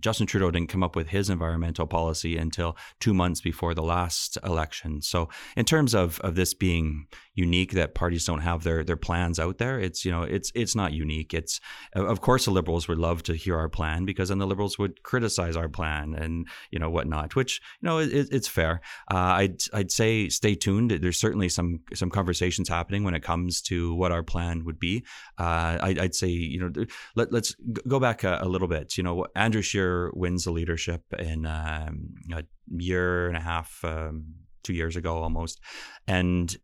Justin 0.00 0.26
Trudeau 0.26 0.50
didn't 0.50 0.68
come 0.68 0.82
up 0.82 0.94
with 0.94 1.08
his 1.08 1.28
environmental 1.28 1.86
policy 1.86 2.36
until 2.36 2.76
two 3.00 3.14
months 3.14 3.40
before 3.40 3.74
the 3.74 3.82
last 3.82 4.38
election. 4.44 5.02
So, 5.02 5.28
in 5.56 5.64
terms 5.64 5.94
of, 5.94 6.20
of 6.20 6.34
this 6.34 6.52
being 6.54 7.06
unique, 7.34 7.72
that 7.72 7.94
parties 7.94 8.24
don't 8.24 8.42
have 8.42 8.62
their 8.64 8.84
their 8.84 8.96
plans 8.96 9.40
out 9.40 9.58
there, 9.58 9.80
it's 9.80 10.04
you 10.04 10.12
know, 10.12 10.22
it's 10.22 10.52
it's 10.54 10.76
not 10.76 10.92
unique. 10.92 11.34
It's 11.34 11.60
of 11.94 12.20
course 12.20 12.44
the 12.44 12.52
Liberals 12.52 12.88
would 12.88 12.98
love 12.98 13.22
to 13.24 13.34
hear 13.34 13.56
our 13.56 13.70
plan 13.70 14.04
because 14.04 14.28
then 14.28 14.38
the 14.38 14.46
Liberals 14.46 14.78
would 14.78 15.02
criticize 15.02 15.41
our 15.56 15.68
plan 15.68 16.14
and 16.14 16.46
you 16.70 16.78
know 16.78 16.90
whatnot, 16.90 17.34
which 17.34 17.60
you 17.80 17.86
know 17.88 17.98
it, 17.98 18.28
it's 18.30 18.48
fair. 18.48 18.80
Uh, 19.10 19.16
I'd 19.16 19.62
I'd 19.72 19.90
say 19.90 20.28
stay 20.28 20.54
tuned. 20.54 20.90
There's 20.90 21.18
certainly 21.18 21.48
some 21.48 21.80
some 21.94 22.10
conversations 22.10 22.68
happening 22.68 23.04
when 23.04 23.14
it 23.14 23.22
comes 23.22 23.60
to 23.62 23.94
what 23.94 24.12
our 24.12 24.22
plan 24.22 24.64
would 24.64 24.78
be. 24.78 25.04
Uh, 25.38 25.78
I, 25.80 25.96
would 25.98 26.14
say, 26.14 26.28
you 26.28 26.60
know, 26.60 26.84
let, 27.14 27.32
us 27.32 27.54
go 27.86 27.98
back 27.98 28.24
a, 28.24 28.38
a, 28.42 28.48
little 28.48 28.68
bit. 28.68 28.96
You 28.96 29.02
know, 29.02 29.26
Andrew 29.34 29.62
Scheer 29.62 30.10
wins 30.14 30.44
the 30.44 30.52
leadership 30.52 31.02
in 31.18 31.46
um, 31.46 32.14
a 32.32 32.44
year 32.68 33.28
and 33.28 33.36
a 33.36 33.40
half, 33.40 33.84
um, 33.84 34.34
two 34.62 34.74
years 34.74 34.96
ago 34.96 35.16
almost, 35.22 35.60
and 36.06 36.56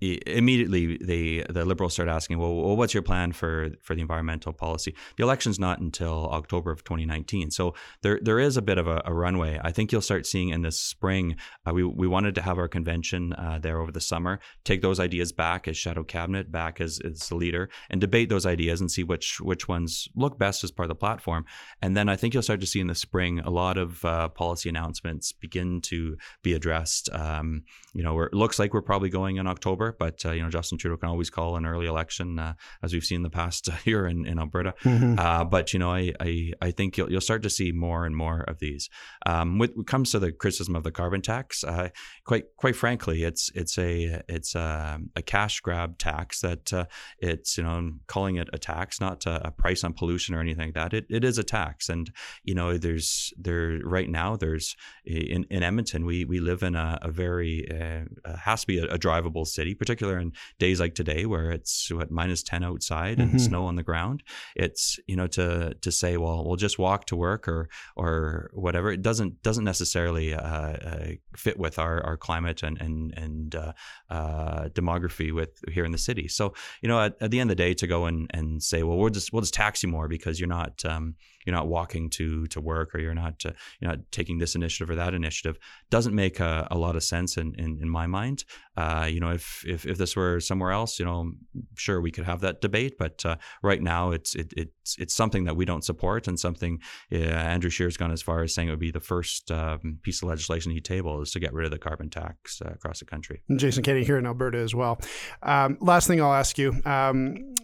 immediately 0.00 0.98
the 0.98 1.44
the 1.48 1.64
liberals 1.64 1.94
start 1.94 2.08
asking, 2.08 2.38
well, 2.38 2.54
well, 2.54 2.76
what's 2.76 2.94
your 2.94 3.02
plan 3.02 3.32
for 3.32 3.70
for 3.80 3.94
the 3.94 4.00
environmental 4.00 4.52
policy? 4.52 4.94
The 5.16 5.22
election's 5.22 5.58
not 5.58 5.78
until 5.78 6.28
October 6.30 6.70
of 6.70 6.84
2019, 6.84 7.50
so 7.50 7.74
there 8.02 8.18
there 8.22 8.38
is 8.38 8.56
a 8.56 8.62
bit 8.62 8.78
of 8.78 8.86
a, 8.86 9.02
a 9.04 9.14
runway. 9.14 9.58
I 9.62 9.72
think 9.72 9.92
you'll 9.92 10.02
start 10.02 10.26
seeing 10.26 10.50
in 10.50 10.62
this 10.62 10.78
spring. 10.78 11.36
Uh, 11.66 11.72
we 11.72 11.84
we 11.84 12.06
wanted 12.06 12.34
to 12.36 12.42
have 12.42 12.58
our 12.58 12.68
convention 12.68 13.32
uh, 13.34 13.58
there 13.60 13.80
over 13.80 13.92
the 13.92 14.00
summer, 14.00 14.40
take 14.64 14.82
those 14.82 15.00
ideas 15.00 15.32
back 15.32 15.68
as 15.68 15.76
shadow 15.76 16.02
cabinet, 16.02 16.50
back 16.50 16.80
as 16.80 17.00
as 17.04 17.28
the 17.28 17.36
leader, 17.36 17.70
and 17.88 18.00
debate 18.00 18.28
those 18.28 18.46
ideas 18.46 18.80
and 18.80 18.90
see 18.90 19.04
which 19.04 19.40
which 19.40 19.68
ones 19.68 20.08
look 20.14 20.38
best 20.38 20.64
as 20.64 20.70
part 20.70 20.84
of 20.84 20.88
the 20.88 20.94
platform. 20.94 21.44
And 21.80 21.96
then 21.96 22.08
I 22.08 22.16
think 22.16 22.34
you'll 22.34 22.42
start 22.42 22.60
to 22.60 22.66
see 22.66 22.80
in 22.80 22.88
the 22.88 22.94
spring 22.94 23.40
a 23.40 23.50
lot 23.50 23.78
of 23.78 24.04
uh, 24.04 24.28
policy 24.28 24.68
announcements 24.68 25.32
begin 25.32 25.80
to 25.82 26.16
be 26.42 26.52
addressed. 26.52 27.08
Um, 27.12 27.62
you 27.94 28.02
know, 28.02 28.14
where 28.14 28.26
it 28.26 28.34
looks 28.34 28.58
like 28.58 28.74
we're 28.74 28.82
probably 28.82 29.08
going 29.08 29.36
in 29.36 29.46
October 29.46 29.93
but 29.98 30.24
uh, 30.24 30.32
you 30.32 30.42
know, 30.42 30.50
Justin 30.50 30.78
Trudeau 30.78 30.96
can 30.96 31.08
always 31.08 31.30
call 31.30 31.56
an 31.56 31.66
early 31.66 31.86
election, 31.86 32.38
uh, 32.38 32.54
as 32.82 32.92
we've 32.92 33.04
seen 33.04 33.16
in 33.16 33.22
the 33.22 33.30
past 33.30 33.68
here 33.84 34.06
in, 34.06 34.26
in 34.26 34.38
Alberta. 34.38 34.74
Mm-hmm. 34.82 35.18
Uh, 35.18 35.44
but 35.44 35.72
you 35.72 35.78
know, 35.78 35.90
I, 35.92 36.12
I, 36.20 36.52
I 36.60 36.70
think 36.70 36.96
you'll, 36.96 37.10
you'll 37.10 37.20
start 37.20 37.42
to 37.42 37.50
see 37.50 37.72
more 37.72 38.06
and 38.06 38.16
more 38.16 38.40
of 38.42 38.58
these. 38.58 38.88
Um, 39.26 39.58
when 39.58 39.70
it 39.70 39.86
comes 39.86 40.12
to 40.12 40.18
the 40.18 40.32
criticism 40.32 40.76
of 40.76 40.84
the 40.84 40.92
carbon 40.92 41.22
tax, 41.22 41.64
uh, 41.64 41.88
quite 42.24 42.44
quite 42.56 42.76
frankly, 42.76 43.24
it's 43.24 43.50
it's 43.54 43.78
a 43.78 44.22
it's 44.28 44.54
a, 44.54 45.00
a 45.16 45.22
cash 45.22 45.60
grab 45.60 45.98
tax 45.98 46.40
that 46.40 46.72
uh, 46.72 46.86
it's 47.18 47.56
you 47.58 47.64
know 47.64 47.92
calling 48.06 48.36
it 48.36 48.48
a 48.52 48.58
tax, 48.58 49.00
not 49.00 49.26
a, 49.26 49.48
a, 49.48 49.50
price 49.50 49.84
on 49.84 49.92
pollution 49.92 50.34
or 50.34 50.40
anything 50.40 50.66
like 50.66 50.74
that. 50.74 50.94
It, 50.94 51.06
it 51.08 51.24
is 51.24 51.38
a 51.38 51.44
tax, 51.44 51.88
and 51.88 52.10
you 52.42 52.54
know, 52.54 52.76
there's 52.76 53.32
there 53.36 53.78
right 53.84 54.08
now 54.08 54.36
there's 54.36 54.76
in, 55.04 55.44
in 55.50 55.62
Edmonton 55.62 56.04
we 56.04 56.24
we 56.24 56.40
live 56.40 56.62
in 56.62 56.74
a, 56.74 56.98
a 57.02 57.10
very 57.10 57.66
uh, 57.70 58.36
has 58.36 58.62
to 58.62 58.66
be 58.66 58.78
a, 58.78 58.84
a 58.84 58.98
drivable 58.98 59.46
city 59.46 59.73
particular 59.74 60.18
in 60.18 60.32
days 60.58 60.80
like 60.80 60.94
today 60.94 61.26
where 61.26 61.50
it's 61.50 61.90
what 61.90 62.10
minus 62.10 62.42
10 62.42 62.64
outside 62.64 63.18
and 63.18 63.30
mm-hmm. 63.30 63.38
snow 63.38 63.66
on 63.66 63.76
the 63.76 63.82
ground 63.82 64.22
it's 64.56 64.98
you 65.06 65.16
know 65.16 65.26
to 65.26 65.74
to 65.80 65.90
say 65.90 66.16
well 66.16 66.44
we'll 66.44 66.56
just 66.56 66.78
walk 66.78 67.06
to 67.06 67.16
work 67.16 67.48
or 67.48 67.68
or 67.96 68.50
whatever. 68.52 68.90
It 68.90 69.02
doesn't 69.02 69.42
doesn't 69.42 69.64
necessarily 69.64 70.34
uh, 70.34 70.40
uh, 70.40 71.06
fit 71.36 71.58
with 71.58 71.78
our, 71.78 72.02
our 72.04 72.16
climate 72.16 72.62
and 72.62 72.80
and 72.80 73.14
and 73.16 73.54
uh, 73.54 73.72
uh, 74.10 74.68
demography 74.68 75.32
with 75.32 75.62
here 75.70 75.84
in 75.84 75.92
the 75.92 75.98
city. 75.98 76.28
So 76.28 76.54
you 76.82 76.88
know 76.88 77.00
at, 77.00 77.16
at, 77.20 77.30
the 77.30 77.40
end 77.40 77.50
of 77.50 77.56
the 77.56 77.62
day 77.62 77.74
to 77.74 77.86
go 77.86 78.06
and 78.06 78.30
and 78.32 78.62
say 78.62 78.82
well 78.82 78.96
we'll 78.96 79.10
just 79.10 79.32
we'll 79.32 79.42
just 79.42 79.54
tax 79.54 79.82
you 79.82 79.88
more 79.88 80.08
because 80.08 80.38
you're 80.40 80.48
not 80.48 80.84
um, 80.84 81.14
you're 81.44 81.54
not 81.54 81.68
walking 81.68 82.10
to 82.10 82.46
to 82.48 82.60
work 82.60 82.94
or 82.94 83.00
you're 83.00 83.14
not 83.14 83.44
uh, 83.46 83.52
you're 83.80 83.90
not 83.90 84.00
taking 84.10 84.38
this 84.38 84.54
initiative 84.54 84.90
or 84.90 84.96
that 84.96 85.14
initiative 85.14 85.58
doesn't 85.90 86.14
make 86.14 86.40
a, 86.40 86.66
a 86.70 86.78
lot 86.78 86.96
of 86.96 87.02
sense 87.02 87.36
in 87.36 87.54
in, 87.56 87.78
in 87.80 87.88
my 87.88 88.06
mind 88.06 88.44
uh, 88.76 89.08
you 89.10 89.20
know 89.20 89.30
if 89.30 89.64
if, 89.66 89.86
if 89.86 89.98
this 89.98 90.16
were 90.16 90.40
somewhere 90.40 90.72
else, 90.72 90.98
you 90.98 91.04
know, 91.04 91.32
sure 91.76 92.00
we 92.00 92.10
could 92.10 92.24
have 92.24 92.40
that 92.40 92.60
debate. 92.60 92.96
But 92.98 93.24
uh, 93.24 93.36
right 93.62 93.82
now, 93.82 94.10
it's 94.10 94.34
it, 94.34 94.52
it's 94.56 94.96
it's 94.98 95.14
something 95.14 95.44
that 95.44 95.56
we 95.56 95.64
don't 95.64 95.84
support, 95.84 96.28
and 96.28 96.38
something 96.38 96.80
uh, 97.12 97.16
Andrew 97.16 97.70
Scheer's 97.70 97.96
gone 97.96 98.10
as 98.10 98.22
far 98.22 98.42
as 98.42 98.54
saying 98.54 98.68
it 98.68 98.72
would 98.72 98.80
be 98.80 98.90
the 98.90 99.00
first 99.00 99.50
um, 99.50 99.98
piece 100.02 100.22
of 100.22 100.28
legislation 100.28 100.72
he 100.72 100.80
table 100.80 101.22
is 101.22 101.30
to 101.32 101.40
get 101.40 101.52
rid 101.52 101.64
of 101.64 101.70
the 101.70 101.78
carbon 101.78 102.10
tax 102.10 102.60
uh, 102.64 102.70
across 102.70 102.98
the 102.98 103.04
country. 103.04 103.42
Jason 103.56 103.82
Kenney 103.82 104.04
here 104.04 104.18
in 104.18 104.26
Alberta 104.26 104.58
as 104.58 104.74
well. 104.74 105.00
Um, 105.42 105.78
last 105.80 106.06
thing 106.06 106.20
I'll 106.20 106.34
ask 106.34 106.58
you. 106.58 106.80
Um, 106.84 107.54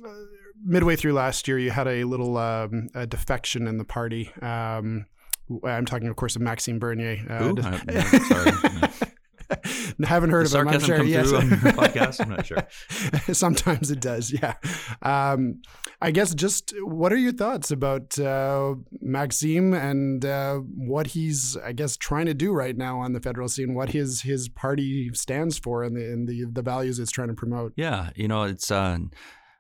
midway 0.62 0.96
through 0.96 1.14
last 1.14 1.48
year, 1.48 1.58
you 1.58 1.70
had 1.70 1.88
a 1.88 2.04
little 2.04 2.36
um, 2.36 2.88
a 2.94 3.06
defection 3.06 3.66
in 3.66 3.78
the 3.78 3.84
party. 3.84 4.30
Um, 4.42 5.06
I'm 5.64 5.86
talking, 5.86 6.08
of 6.08 6.16
course, 6.16 6.36
of 6.36 6.42
Maxime 6.42 6.78
Bernier. 6.78 7.18
Uh, 7.28 7.54
uh, 7.56 8.02
sorry. 8.02 8.88
haven't 10.04 10.30
heard 10.30 10.46
the 10.46 10.60
of 10.60 10.66
him. 10.66 10.74
I'm 10.74 10.80
sure. 10.80 11.02
Yes. 11.04 11.28
through 11.28 11.38
on 11.38 11.48
your 11.48 11.58
podcast. 11.58 12.20
I'm 12.20 12.28
not 12.30 12.46
sure. 12.46 12.66
Sometimes 13.34 13.90
it 13.90 14.00
does. 14.00 14.32
Yeah. 14.32 14.54
Um, 15.02 15.62
I 16.00 16.10
guess 16.10 16.34
just 16.34 16.74
what 16.82 17.12
are 17.12 17.16
your 17.16 17.32
thoughts 17.32 17.70
about 17.70 18.18
uh, 18.18 18.74
Maxime 19.00 19.74
and 19.74 20.24
uh, 20.24 20.56
what 20.58 21.08
he's, 21.08 21.56
I 21.56 21.72
guess, 21.72 21.96
trying 21.96 22.26
to 22.26 22.34
do 22.34 22.52
right 22.52 22.76
now 22.76 22.98
on 22.98 23.12
the 23.12 23.20
federal 23.20 23.48
scene? 23.48 23.74
What 23.74 23.90
his 23.90 24.22
his 24.22 24.48
party 24.48 25.10
stands 25.14 25.58
for 25.58 25.82
and 25.82 25.96
the 25.96 26.04
and 26.04 26.28
the 26.28 26.46
the 26.50 26.62
values 26.62 26.98
it's 26.98 27.10
trying 27.10 27.28
to 27.28 27.34
promote? 27.34 27.72
Yeah, 27.76 28.10
you 28.14 28.28
know, 28.28 28.44
it's. 28.44 28.70
Uh, 28.70 28.98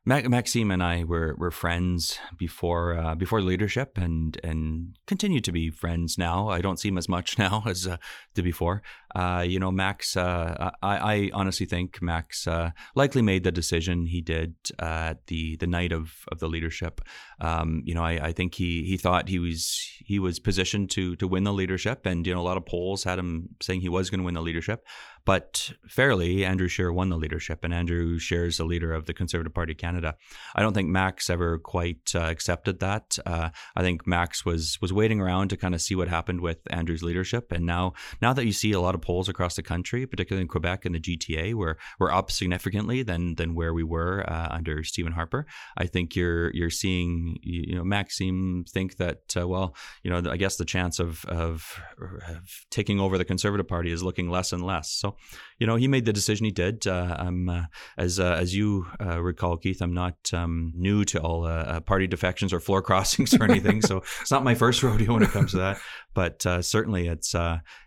Maxime 0.06 0.70
and 0.70 0.82
I 0.82 1.04
were, 1.04 1.34
were 1.36 1.50
friends 1.50 2.18
before 2.38 2.98
uh, 2.98 3.14
before 3.14 3.42
leadership, 3.42 3.98
and 3.98 4.38
and 4.42 4.96
continue 5.06 5.40
to 5.42 5.52
be 5.52 5.68
friends 5.70 6.16
now. 6.16 6.48
I 6.48 6.62
don't 6.62 6.78
see 6.80 6.88
him 6.88 6.96
as 6.96 7.08
much 7.08 7.38
now 7.38 7.62
as 7.66 7.86
uh, 7.86 7.98
did 8.34 8.42
before, 8.44 8.82
uh, 9.14 9.44
you 9.46 9.58
know, 9.58 9.72
Max, 9.72 10.16
uh, 10.16 10.70
I, 10.82 10.96
I, 10.96 11.30
honestly 11.32 11.66
think 11.66 12.00
Max 12.00 12.46
uh, 12.46 12.70
likely 12.94 13.22
made 13.22 13.42
the 13.42 13.50
decision 13.50 14.06
he 14.06 14.20
did 14.20 14.54
at 14.78 15.26
the 15.26 15.56
the 15.56 15.66
night 15.66 15.92
of, 15.92 16.12
of 16.30 16.38
the 16.38 16.48
leadership. 16.48 17.00
Um, 17.40 17.82
you 17.84 17.94
know, 17.94 18.04
I, 18.04 18.28
I 18.28 18.32
think 18.32 18.54
he 18.54 18.84
he 18.84 18.96
thought 18.96 19.28
he 19.28 19.38
was 19.38 19.80
he 20.04 20.18
was 20.18 20.38
positioned 20.38 20.90
to 20.90 21.16
to 21.16 21.26
win 21.26 21.44
the 21.44 21.52
leadership, 21.52 22.06
and 22.06 22.24
you 22.26 22.32
know, 22.32 22.40
a 22.40 22.42
lot 22.42 22.56
of 22.56 22.66
polls 22.66 23.02
had 23.02 23.18
him 23.18 23.48
saying 23.60 23.80
he 23.80 23.88
was 23.88 24.10
going 24.10 24.20
to 24.20 24.24
win 24.24 24.34
the 24.34 24.42
leadership. 24.42 24.86
But 25.24 25.72
fairly, 25.88 26.44
Andrew 26.44 26.68
Scheer 26.68 26.92
won 26.92 27.08
the 27.08 27.16
leadership, 27.16 27.64
and 27.64 27.74
Andrew 27.74 28.18
Scheer 28.18 28.46
is 28.46 28.56
the 28.56 28.64
leader 28.64 28.92
of 28.92 29.06
the 29.06 29.14
Conservative 29.14 29.54
Party 29.54 29.74
Canada. 29.74 30.16
I 30.54 30.62
don't 30.62 30.74
think 30.74 30.88
Max 30.88 31.28
ever 31.28 31.58
quite 31.58 32.12
uh, 32.14 32.20
accepted 32.20 32.80
that. 32.80 33.18
Uh, 33.26 33.50
I 33.76 33.82
think 33.82 34.06
Max 34.06 34.44
was 34.44 34.78
was 34.80 34.92
waiting 34.92 35.20
around 35.20 35.48
to 35.48 35.56
kind 35.56 35.74
of 35.74 35.82
see 35.82 35.94
what 35.94 36.08
happened 36.08 36.40
with 36.40 36.58
Andrew's 36.70 37.02
leadership, 37.02 37.52
and 37.52 37.66
now 37.66 37.92
now 38.22 38.32
that 38.32 38.46
you 38.46 38.52
see 38.52 38.72
a 38.72 38.80
lot 38.80 38.94
of 38.94 39.02
polls 39.02 39.28
across 39.28 39.56
the 39.56 39.62
country, 39.62 40.06
particularly 40.06 40.42
in 40.42 40.48
Quebec 40.48 40.84
and 40.84 40.94
the 40.94 41.00
GTA, 41.00 41.54
where 41.54 41.76
we're 41.98 42.12
up 42.12 42.30
significantly 42.30 43.02
than 43.02 43.34
than 43.34 43.54
where 43.54 43.74
we 43.74 43.84
were 43.84 44.24
uh, 44.28 44.48
under 44.50 44.82
Stephen 44.82 45.12
Harper, 45.12 45.46
I 45.76 45.86
think 45.86 46.16
you're 46.16 46.50
you're 46.54 46.70
seeing 46.70 47.38
you 47.42 47.74
know 47.74 47.84
Maxime 47.84 48.64
think 48.68 48.96
that 48.96 49.34
uh, 49.36 49.46
well 49.46 49.74
you 50.02 50.10
know 50.10 50.30
I 50.30 50.36
guess 50.36 50.56
the 50.56 50.64
chance 50.64 50.98
of, 50.98 51.24
of 51.26 51.80
of 52.28 52.64
taking 52.70 53.00
over 53.00 53.18
the 53.18 53.24
Conservative 53.24 53.68
Party 53.68 53.90
is 53.90 54.02
looking 54.02 54.30
less 54.30 54.52
and 54.52 54.64
less. 54.64 54.90
So 54.90 55.09
you 55.58 55.66
know, 55.66 55.76
he 55.76 55.88
made 55.88 56.06
the 56.06 56.12
decision 56.12 56.46
he 56.46 56.50
did. 56.50 56.86
Uh, 56.86 57.16
I'm, 57.18 57.48
uh, 57.48 57.64
as 57.98 58.18
uh, 58.18 58.36
as 58.40 58.54
you 58.54 58.86
uh, 59.00 59.20
recall, 59.20 59.58
Keith, 59.58 59.82
I'm 59.82 59.92
not 59.92 60.14
um, 60.32 60.72
new 60.74 61.04
to 61.04 61.20
all 61.20 61.44
uh, 61.44 61.80
party 61.80 62.06
defections 62.06 62.52
or 62.52 62.60
floor 62.60 62.80
crossings 62.88 63.34
or 63.34 63.44
anything, 63.44 63.82
so 63.82 63.98
it's 64.20 64.30
not 64.30 64.42
my 64.42 64.54
first 64.54 64.82
rodeo 64.82 65.12
when 65.12 65.22
it 65.22 65.30
comes 65.30 65.50
to 65.52 65.58
that. 65.58 65.78
But 66.14 66.42
certainly, 66.64 67.08
it's 67.08 67.34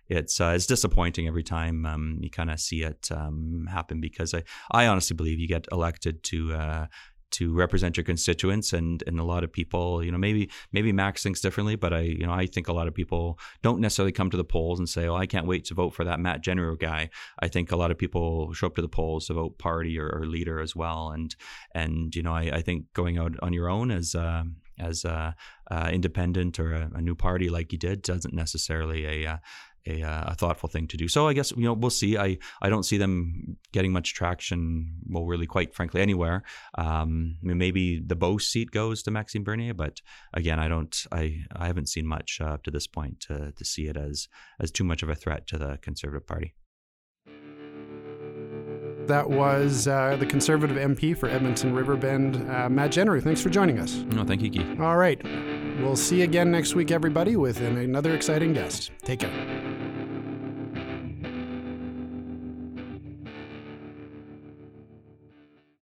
it's 0.07 0.39
it's 0.39 0.65
disappointing 0.67 1.27
every 1.27 1.43
time 1.43 1.85
um, 1.85 2.17
you 2.21 2.29
kind 2.29 2.51
of 2.51 2.59
see 2.59 2.83
it 2.83 3.09
um, 3.11 3.67
happen 3.69 3.99
because 3.99 4.33
I 4.33 4.43
I 4.71 4.87
honestly 4.87 5.15
believe 5.15 5.39
you 5.39 5.47
get 5.47 5.67
elected 5.71 6.23
to 6.25 6.87
to 7.33 7.53
represent 7.53 7.97
your 7.97 8.03
constituents 8.03 8.73
and 8.73 9.03
and 9.05 9.19
a 9.19 9.23
lot 9.23 9.43
of 9.43 9.51
people 9.51 10.03
you 10.03 10.11
know 10.11 10.17
maybe 10.17 10.49
maybe 10.71 10.91
Max 10.91 11.23
thinks 11.23 11.41
differently 11.41 11.75
but 11.75 11.93
I 11.93 12.01
you 12.01 12.25
know 12.25 12.33
I 12.33 12.45
think 12.45 12.67
a 12.67 12.73
lot 12.73 12.87
of 12.87 12.93
people 12.93 13.39
don't 13.61 13.79
necessarily 13.79 14.11
come 14.11 14.29
to 14.29 14.37
the 14.37 14.43
polls 14.43 14.79
and 14.79 14.87
say 14.87 15.07
oh 15.07 15.15
I 15.15 15.25
can't 15.25 15.47
wait 15.47 15.65
to 15.65 15.73
vote 15.73 15.93
for 15.93 16.03
that 16.05 16.19
Matt 16.19 16.43
Jeneroux 16.43 16.79
guy. 16.79 17.09
I 17.39 17.47
think 17.47 17.71
a 17.71 17.75
lot 17.75 17.91
of 17.91 17.97
people 17.97 18.53
show 18.53 18.67
up 18.67 18.75
to 18.75 18.81
the 18.81 18.87
polls 18.87 19.27
to 19.27 19.33
vote 19.33 19.57
party 19.57 19.99
or, 19.99 20.09
or 20.09 20.25
leader 20.25 20.59
as 20.59 20.75
well. 20.75 21.09
And 21.09 21.35
and 21.73 22.15
you 22.15 22.23
know 22.23 22.33
I, 22.33 22.51
I 22.53 22.61
think 22.61 22.93
going 22.93 23.17
out 23.17 23.35
on 23.41 23.53
your 23.53 23.69
own 23.69 23.91
as 23.91 24.15
uh, 24.15 24.43
as 24.79 25.05
a, 25.05 25.35
uh, 25.69 25.89
independent 25.91 26.59
or 26.59 26.73
a, 26.73 26.91
a, 26.95 27.01
new 27.01 27.15
party 27.15 27.49
like 27.49 27.71
you 27.71 27.77
did 27.77 28.01
doesn't 28.01 28.33
necessarily 28.33 29.05
a, 29.05 29.33
uh, 29.33 29.37
a, 29.87 30.01
uh, 30.01 30.23
a, 30.27 30.35
thoughtful 30.35 30.69
thing 30.69 30.87
to 30.87 30.97
do. 30.97 31.07
So 31.07 31.27
I 31.27 31.33
guess 31.33 31.51
you 31.51 31.63
know 31.63 31.73
we'll 31.73 31.89
see. 31.89 32.17
I 32.17 32.37
I 32.61 32.69
don't 32.69 32.83
see 32.83 32.97
them 32.97 33.57
getting 33.71 33.91
much 33.91 34.13
traction. 34.13 34.95
Well, 35.07 35.25
really, 35.25 35.45
quite 35.45 35.73
frankly, 35.73 36.01
anywhere. 36.01 36.43
Um, 36.77 37.37
maybe 37.41 37.99
the 37.99 38.15
Beauce 38.15 38.47
seat 38.47 38.71
goes 38.71 39.03
to 39.03 39.11
Maxime 39.11 39.43
Bernier, 39.43 39.73
but 39.73 40.01
again, 40.33 40.59
I 40.59 40.67
don't. 40.67 40.95
I 41.11 41.43
I 41.55 41.67
haven't 41.67 41.89
seen 41.89 42.07
much 42.07 42.39
uh, 42.41 42.45
up 42.45 42.63
to 42.63 42.71
this 42.71 42.87
point 42.87 43.19
to 43.21 43.51
to 43.51 43.65
see 43.65 43.87
it 43.87 43.97
as 43.97 44.27
as 44.59 44.71
too 44.71 44.83
much 44.83 45.03
of 45.03 45.09
a 45.09 45.15
threat 45.15 45.47
to 45.47 45.57
the 45.57 45.77
Conservative 45.81 46.25
Party. 46.27 46.53
That 49.07 49.29
was 49.29 49.87
uh, 49.87 50.15
the 50.17 50.25
Conservative 50.25 50.77
MP 50.77 51.17
for 51.17 51.27
Edmonton 51.27 51.73
Riverbend, 51.73 52.49
uh, 52.49 52.69
Matt 52.69 52.91
Jeneroux. 52.91 53.21
Thanks 53.21 53.41
for 53.41 53.49
joining 53.49 53.79
us. 53.79 53.95
No, 53.95 54.23
thank 54.23 54.41
you, 54.41 54.49
Keith. 54.49 54.79
All 54.79 54.95
right. 54.95 55.21
We'll 55.81 55.97
see 55.97 56.19
you 56.19 56.23
again 56.23 56.51
next 56.51 56.75
week, 56.75 56.91
everybody, 56.91 57.35
with 57.35 57.59
another 57.59 58.15
exciting 58.15 58.53
guest. 58.53 58.91
Take 59.03 59.19
care. 59.19 59.72